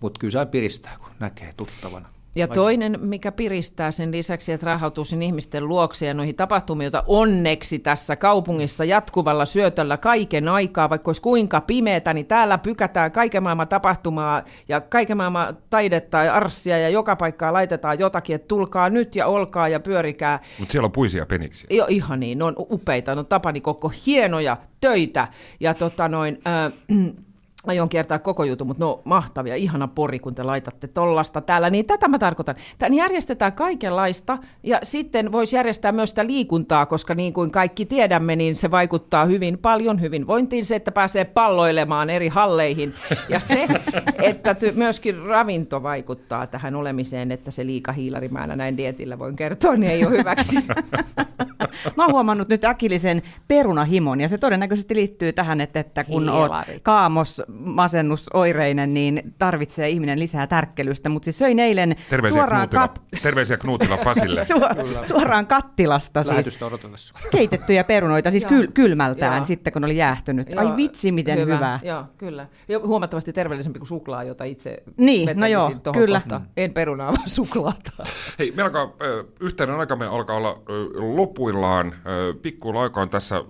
mutta 0.00 0.18
kyllä 0.18 0.44
se 0.44 0.50
piristää, 0.50 0.96
kun 0.98 1.10
näkee 1.20 1.52
tuttavana. 1.56 2.08
Ja 2.36 2.48
Vai- 2.48 2.54
toinen, 2.54 2.98
mikä 3.00 3.32
piristää 3.32 3.90
sen 3.90 4.12
lisäksi, 4.12 4.52
että 4.52 4.66
rahautuu 4.66 5.04
sen 5.04 5.22
ihmisten 5.22 5.68
luokse 5.68 6.06
ja 6.06 6.14
noihin 6.14 6.34
tapahtumiin, 6.36 6.84
joita 6.84 7.04
onneksi 7.06 7.78
tässä 7.78 8.16
kaupungissa 8.16 8.84
jatkuvalla 8.84 9.46
syötöllä 9.46 9.96
kaiken 9.96 10.48
aikaa, 10.48 10.90
vaikka 10.90 11.08
olisi 11.08 11.22
kuinka 11.22 11.60
pimeätä, 11.60 12.14
niin 12.14 12.26
täällä 12.26 12.58
pykätään 12.58 13.12
kaiken 13.12 13.42
maailman 13.42 13.68
tapahtumaa 13.68 14.44
ja 14.68 14.80
kaiken 14.80 15.16
maailman 15.16 15.56
taidetta 15.70 16.22
ja 16.22 16.34
arssia 16.34 16.78
ja 16.78 16.88
joka 16.88 17.16
paikkaa 17.16 17.52
laitetaan 17.52 17.98
jotakin, 17.98 18.36
että 18.36 18.48
tulkaa 18.48 18.90
nyt 18.90 19.16
ja 19.16 19.26
olkaa 19.26 19.68
ja 19.68 19.80
pyörikää. 19.80 20.40
Mutta 20.58 20.72
siellä 20.72 20.86
on 20.86 20.92
puisia 20.92 21.26
peniksiä. 21.26 21.68
Jo, 21.70 21.86
ihan 21.88 22.20
niin, 22.20 22.38
ne 22.38 22.44
on 22.44 22.54
upeita, 22.58 23.14
ne 23.14 23.18
on 23.18 23.26
Tapani 23.26 23.60
koko 23.60 23.92
hienoja 24.06 24.56
töitä. 24.80 25.28
Ja 25.60 25.74
tota 25.74 26.08
noin, 26.08 26.40
äh, 26.46 26.72
aion 27.66 27.88
kiertää 27.88 28.18
koko 28.18 28.44
jutun, 28.44 28.66
mutta 28.66 28.84
no 28.84 29.00
mahtavia, 29.04 29.54
ihana 29.54 29.88
pori, 29.88 30.18
kun 30.18 30.34
te 30.34 30.42
laitatte 30.42 30.88
tollasta 30.88 31.40
täällä. 31.40 31.70
Niin 31.70 31.86
tätä 31.86 32.08
mä 32.08 32.18
tarkoitan. 32.18 32.54
Tän 32.78 32.94
järjestetään 32.94 33.52
kaikenlaista 33.52 34.38
ja 34.62 34.78
sitten 34.82 35.32
voisi 35.32 35.56
järjestää 35.56 35.92
myös 35.92 36.10
sitä 36.10 36.26
liikuntaa, 36.26 36.86
koska 36.86 37.14
niin 37.14 37.32
kuin 37.32 37.50
kaikki 37.50 37.86
tiedämme, 37.86 38.36
niin 38.36 38.56
se 38.56 38.70
vaikuttaa 38.70 39.24
hyvin 39.24 39.58
paljon 39.58 40.00
hyvinvointiin, 40.00 40.64
se, 40.64 40.76
että 40.76 40.92
pääsee 40.92 41.24
palloilemaan 41.24 42.10
eri 42.10 42.28
halleihin. 42.28 42.94
Ja 43.28 43.40
se, 43.40 43.66
että 44.22 44.52
ty- 44.52 44.72
myöskin 44.74 45.22
ravinto 45.22 45.82
vaikuttaa 45.82 46.46
tähän 46.46 46.74
olemiseen, 46.74 47.32
että 47.32 47.50
se 47.50 47.66
liika 47.66 47.92
hiilarimäänä 47.92 48.56
näin 48.56 48.76
dietillä 48.76 49.18
voin 49.18 49.36
kertoa, 49.36 49.76
niin 49.76 49.92
ei 49.92 50.06
ole 50.06 50.18
hyväksi. 50.18 50.56
Mä 51.96 52.04
oon 52.04 52.12
huomannut 52.12 52.48
nyt 52.48 52.64
äkillisen 52.64 53.22
perunahimon, 53.48 54.20
ja 54.20 54.28
se 54.28 54.38
todennäköisesti 54.38 54.94
liittyy 54.94 55.32
tähän, 55.32 55.60
että, 55.60 55.80
että 55.80 56.04
kun 56.04 56.28
oot 56.28 56.50
Hielari. 56.50 56.80
kaamos, 56.82 57.42
masennusoireinen, 57.58 58.94
niin 58.94 59.34
tarvitsee 59.38 59.88
ihminen 59.88 60.18
lisää 60.20 60.46
tärkkelystä. 60.46 61.08
Mutta 61.08 61.24
siis 61.24 61.38
söin 61.38 61.58
eilen 61.58 61.96
Terveisiä, 62.08 62.40
suoraan, 62.40 62.68
Knutila, 62.68 62.86
kat- 62.86 63.20
terveisiä 63.22 63.56
Knutila 63.56 63.96
Pasille. 63.98 64.44
Suor- 64.54 65.04
suoraan 65.06 65.46
kattilasta 65.46 66.22
siis 66.22 66.58
keitettyjä 67.30 67.84
perunoita, 67.84 68.30
siis 68.30 68.44
kyl- 68.46 68.72
kylmältään 68.74 69.36
Joo. 69.36 69.44
sitten, 69.44 69.72
kun 69.72 69.84
oli 69.84 69.96
jäähtynyt. 69.96 70.50
Joo, 70.50 70.60
Ai 70.60 70.76
vitsi, 70.76 71.12
miten 71.12 71.38
hyvä. 71.38 71.54
hyvä. 71.56 71.80
Joo, 71.82 72.04
kyllä. 72.18 72.46
Ja 72.68 72.78
huomattavasti 72.78 73.32
terveellisempi 73.32 73.78
kuin 73.78 73.88
suklaa, 73.88 74.24
jota 74.24 74.44
itse 74.44 74.82
Niin, 74.96 75.28
no 75.34 75.46
joo, 75.46 75.72
tohon 75.82 76.02
kyllä. 76.02 76.20
kohtaan. 76.20 76.48
En 76.56 76.72
perunaa, 76.72 77.12
vaan 77.12 77.28
suklaata. 77.28 77.92
Hei, 78.38 78.52
me 78.56 78.62
alkaa, 78.62 78.92
yhteinen 79.40 79.76
aikamme 79.76 80.06
alkaa 80.06 80.36
olla 80.36 80.62
lopuillaan. 80.94 81.94
Pikkuilla 82.42 82.82
aika 82.82 83.00
on 83.02 83.08
tässä 83.10 83.44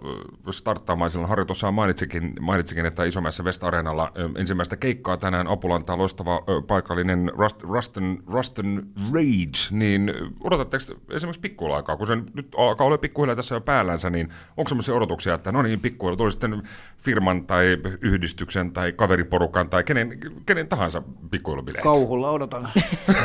Harri 1.26 1.44
tuossa 1.44 1.70
mainitsikin, 1.72 2.32
mainitsikin, 2.40 2.86
että 2.86 3.04
Isomäessä 3.04 3.42
West 3.42 3.64
Arenalla 4.04 4.38
ensimmäistä 4.38 4.76
keikkaa 4.76 5.16
tänään 5.16 5.46
Apulantaa 5.46 5.98
loistava 5.98 6.42
paikallinen 6.66 7.30
Rust, 7.34 7.62
Ruston, 7.62 8.18
Ruston 8.26 8.86
Rage. 9.12 9.58
Niin 9.70 10.12
odotatteko 10.44 10.84
esimerkiksi 11.10 11.40
pikkuilla 11.40 11.76
aikaa, 11.76 11.96
kun 11.96 12.06
se 12.06 12.16
nyt 12.16 12.48
alkaa 12.56 12.86
olla 12.86 12.98
pikkuhiljaa 12.98 13.36
tässä 13.36 13.54
jo 13.54 13.60
päällänsä, 13.60 14.10
niin 14.10 14.28
onko 14.56 14.68
sellaisia 14.68 14.94
odotuksia, 14.94 15.34
että 15.34 15.52
no 15.52 15.62
niin, 15.62 15.80
pikkuhiljaa 15.80 16.16
tuli 16.16 16.30
sitten 16.30 16.62
firman 16.96 17.46
tai 17.46 17.78
yhdistyksen 18.00 18.72
tai 18.72 18.92
kaveriporukan 18.92 19.70
tai 19.70 19.84
kenen, 19.84 20.18
kenen 20.46 20.68
tahansa 20.68 21.02
pikkuilubileet? 21.30 21.82
Kauhulla 21.82 22.30
odotan. 22.30 22.68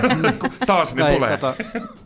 Taas 0.68 0.96
ne 0.96 1.14
tulee. 1.14 1.38
Tota, 1.38 1.56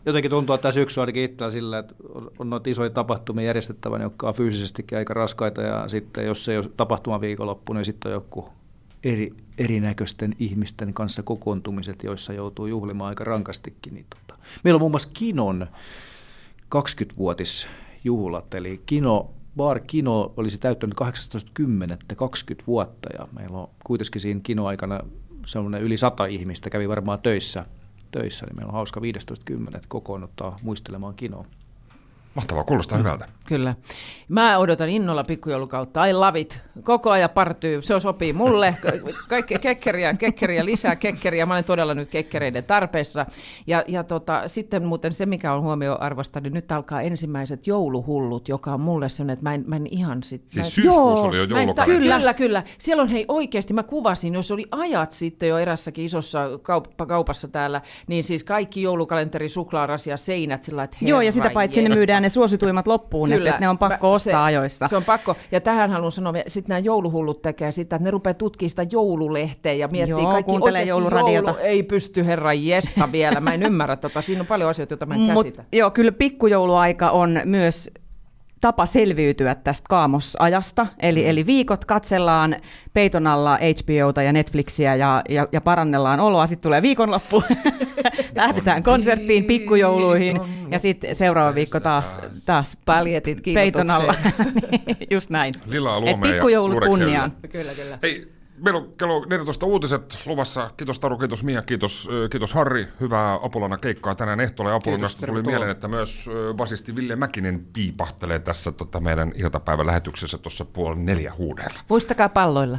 jotenkin 0.06 0.30
tuntuu, 0.30 0.54
että 0.54 0.62
tämä 0.62 0.72
syksy 0.72 1.00
ainakin 1.00 1.24
itsellä 1.24 1.50
sillä, 1.50 1.78
että 1.78 1.94
on 2.38 2.50
noita 2.50 2.70
isoja 2.70 2.90
tapahtumia 2.90 3.46
järjestettävänä, 3.46 4.04
jotka 4.04 4.28
on 4.28 4.34
fyysisestikin 4.34 4.98
aika 4.98 5.14
raskaita, 5.14 5.62
ja 5.62 5.88
sitten 5.88 6.26
jos 6.26 6.44
se 6.44 6.52
ei 6.52 6.58
ole 6.58 6.70
tapahtuma 6.76 7.20
viikonloppu, 7.20 7.72
niin 7.72 7.84
sitten 7.84 8.10
on 8.10 8.14
joku 8.14 8.55
eri, 9.06 9.34
erinäköisten 9.58 10.36
ihmisten 10.38 10.94
kanssa 10.94 11.22
kokoontumiset, 11.22 12.02
joissa 12.02 12.32
joutuu 12.32 12.66
juhlimaan 12.66 13.08
aika 13.08 13.24
rankastikin. 13.24 13.94
Niin 13.94 14.06
tota. 14.10 14.40
Meillä 14.64 14.76
on 14.76 14.80
muun 14.80 14.92
muassa 14.92 15.08
Kinon 15.12 15.66
20-vuotisjuhlat, 16.74 18.54
eli 18.54 18.82
Kino 18.86 19.30
Bar 19.56 19.80
Kino 19.80 20.32
olisi 20.36 20.58
täyttänyt 20.58 20.96
18.10.20 21.00 22.64
vuotta 22.66 23.08
ja 23.18 23.28
meillä 23.32 23.58
on 23.58 23.68
kuitenkin 23.84 24.20
siinä 24.20 24.40
Kino-aikana 24.42 25.00
semmoinen 25.46 25.82
yli 25.82 25.96
sata 25.96 26.26
ihmistä 26.26 26.70
kävi 26.70 26.88
varmaan 26.88 27.22
töissä, 27.22 27.66
töissä 28.10 28.46
niin 28.46 28.56
meillä 28.56 28.70
on 28.70 28.74
hauska 28.74 29.00
15.10. 29.00 29.80
kokoonnuttaa 29.88 30.58
muistelemaan 30.62 31.14
Kinoa. 31.14 31.46
Mahtavaa, 32.36 32.64
kuulostaa 32.64 32.98
mm. 32.98 33.04
hyvältä. 33.04 33.28
Kyllä. 33.46 33.74
Mä 34.28 34.58
odotan 34.58 34.88
innolla 34.88 35.24
pikkujoulukautta. 35.24 36.06
I 36.06 36.12
love 36.12 36.40
it. 36.40 36.60
Koko 36.82 37.10
ajan 37.10 37.30
partyy. 37.30 37.82
Se 37.82 38.00
sopii 38.00 38.32
mulle. 38.32 38.76
Kaikki 39.28 39.58
kekkeriä, 39.58 40.14
kekkeriä, 40.14 40.64
lisää 40.64 40.96
kekkeriä. 40.96 41.46
Mä 41.46 41.54
olen 41.54 41.64
todella 41.64 41.94
nyt 41.94 42.08
kekkereiden 42.08 42.64
tarpeessa. 42.64 43.26
Ja, 43.66 43.84
ja 43.88 44.04
tota, 44.04 44.48
sitten 44.48 44.84
muuten 44.86 45.12
se, 45.12 45.26
mikä 45.26 45.52
on 45.52 45.62
huomioarvosta, 45.62 46.40
niin 46.40 46.52
nyt 46.52 46.72
alkaa 46.72 47.00
ensimmäiset 47.00 47.66
jouluhullut, 47.66 48.48
joka 48.48 48.74
on 48.74 48.80
mulle 48.80 49.08
sellainen, 49.08 49.32
että 49.32 49.44
mä 49.44 49.54
en, 49.54 49.64
mä 49.66 49.76
en 49.76 49.86
ihan 49.90 50.22
sitten... 50.22 50.50
Siis 50.50 50.74
syyskuussa 50.74 51.26
oli 51.26 51.36
jo 51.36 51.42
joulukalenteri. 51.42 51.98
Kyllä, 51.98 52.16
kyllä, 52.16 52.34
kyllä. 52.34 52.62
Siellä 52.78 53.02
on 53.02 53.08
hei 53.08 53.24
oikeasti, 53.28 53.74
mä 53.74 53.82
kuvasin, 53.82 54.34
jos 54.34 54.50
oli 54.50 54.64
ajat 54.70 55.12
sitten 55.12 55.48
jo 55.48 55.58
erässäkin 55.58 56.04
isossa 56.04 56.58
kauppa, 56.62 57.06
kaupassa 57.06 57.48
täällä, 57.48 57.80
niin 58.06 58.24
siis 58.24 58.44
kaikki 58.44 58.82
joulukalenteri, 58.82 59.48
suklaarasia, 59.48 60.16
seinät 60.16 60.62
sillä 60.62 60.82
että 60.82 60.96
Joo, 61.00 61.20
ja 61.20 61.32
sitä 61.32 61.50
paitsi 61.50 61.82
ne 61.82 61.88
myydään 61.88 62.25
ne 62.26 62.30
suosituimmat 62.30 62.86
loppuun, 62.86 63.28
Kyllä. 63.28 63.50
että 63.50 63.60
ne 63.60 63.68
on 63.68 63.78
pakko 63.78 64.12
ostaa 64.12 64.32
se, 64.32 64.34
ajoissa. 64.34 64.88
Se 64.88 64.96
on 64.96 65.04
pakko. 65.04 65.36
Ja 65.52 65.60
tähän 65.60 65.90
haluan 65.90 66.12
sanoa, 66.12 66.32
sitten 66.46 66.68
nämä 66.68 66.78
jouluhullut 66.78 67.42
tekee 67.42 67.72
sitä, 67.72 67.96
että 67.96 68.04
ne 68.04 68.10
rupeaa 68.10 68.34
tutkimaan 68.34 68.70
sitä 68.70 68.86
joululehteä 68.92 69.72
ja 69.72 69.88
miettii 69.88 70.22
Joo, 70.22 70.32
kaikki 70.32 70.52
oikeasti 70.60 70.88
jouluradiota. 70.88 71.50
joulu, 71.50 71.62
ei 71.62 71.82
pysty 71.82 72.26
herra 72.26 72.52
jesta 72.52 73.12
vielä. 73.12 73.40
Mä 73.40 73.54
en 73.54 73.62
ymmärrä 73.62 73.96
tota. 73.96 74.22
Siinä 74.22 74.40
on 74.40 74.46
paljon 74.46 74.70
asioita, 74.70 74.92
joita 74.92 75.06
mä 75.06 75.14
en 75.14 75.20
Mut, 75.20 75.44
käsitä. 75.44 75.64
Joo, 75.72 75.90
kyllä 75.90 76.12
pikkujouluaika 76.12 77.10
on 77.10 77.40
myös 77.44 77.90
tapa 78.60 78.86
selviytyä 78.86 79.54
tästä 79.54 79.86
kaamosajasta. 79.88 80.86
Eli, 80.98 81.22
mm. 81.22 81.28
eli 81.28 81.46
viikot 81.46 81.84
katsellaan 81.84 82.56
peiton 82.92 83.26
alla 83.26 83.56
HBOta 83.58 84.22
ja 84.22 84.32
Netflixiä 84.32 84.94
ja, 84.94 85.22
ja, 85.28 85.48
ja 85.52 85.60
parannellaan 85.60 86.20
oloa. 86.20 86.46
Sitten 86.46 86.62
tulee 86.62 86.82
viikonloppu, 86.82 87.42
lähdetään 88.34 88.82
konserttiin, 88.82 89.44
pikkujouluihin 89.44 90.40
ja 90.70 90.78
sitten 90.78 91.14
seuraava 91.14 91.54
viikko 91.54 91.80
taas, 91.80 92.20
taas 92.46 92.76
Paljetit 92.84 93.42
peiton 93.54 93.90
alla. 93.90 94.14
Just 95.10 95.30
näin. 95.30 95.54
Lilaa 95.66 96.00
luomea 96.00 96.30
Et 96.30 96.32
pikkujoulut 96.32 96.80
ja 96.82 96.88
kunniaan. 96.88 97.32
Kyllä, 97.50 97.72
kyllä. 97.74 97.98
Hei, 98.02 98.35
Meillä 98.58 98.80
on 98.80 98.92
kello 98.98 99.24
14 99.24 99.66
uutiset 99.66 100.18
luvassa. 100.26 100.70
Kiitos 100.76 100.98
Taru, 100.98 101.18
kiitos 101.18 101.44
Mia, 101.44 101.62
kiitos, 101.62 102.08
kiitos 102.30 102.54
Harri. 102.54 102.88
Hyvää 103.00 103.38
Apolona 103.42 103.78
keikkaa 103.78 104.14
tänään 104.14 104.40
ehtolla. 104.40 104.70
Ja 104.70 104.76
Apolonasta 104.76 105.26
tuli 105.26 105.42
mieleen, 105.42 105.70
että 105.70 105.88
myös 105.88 106.30
basisti 106.56 106.96
Ville 106.96 107.16
Mäkinen 107.16 107.66
piipahtelee 107.72 108.38
tässä 108.38 108.72
tota, 108.72 109.00
meidän 109.00 109.32
iltapäivän 109.34 109.86
lähetyksessä 109.86 110.38
tuossa 110.38 110.64
puoli 110.64 110.98
neljä 110.98 111.32
huudella. 111.38 111.80
Muistakaa 111.88 112.28
palloilla. 112.28 112.78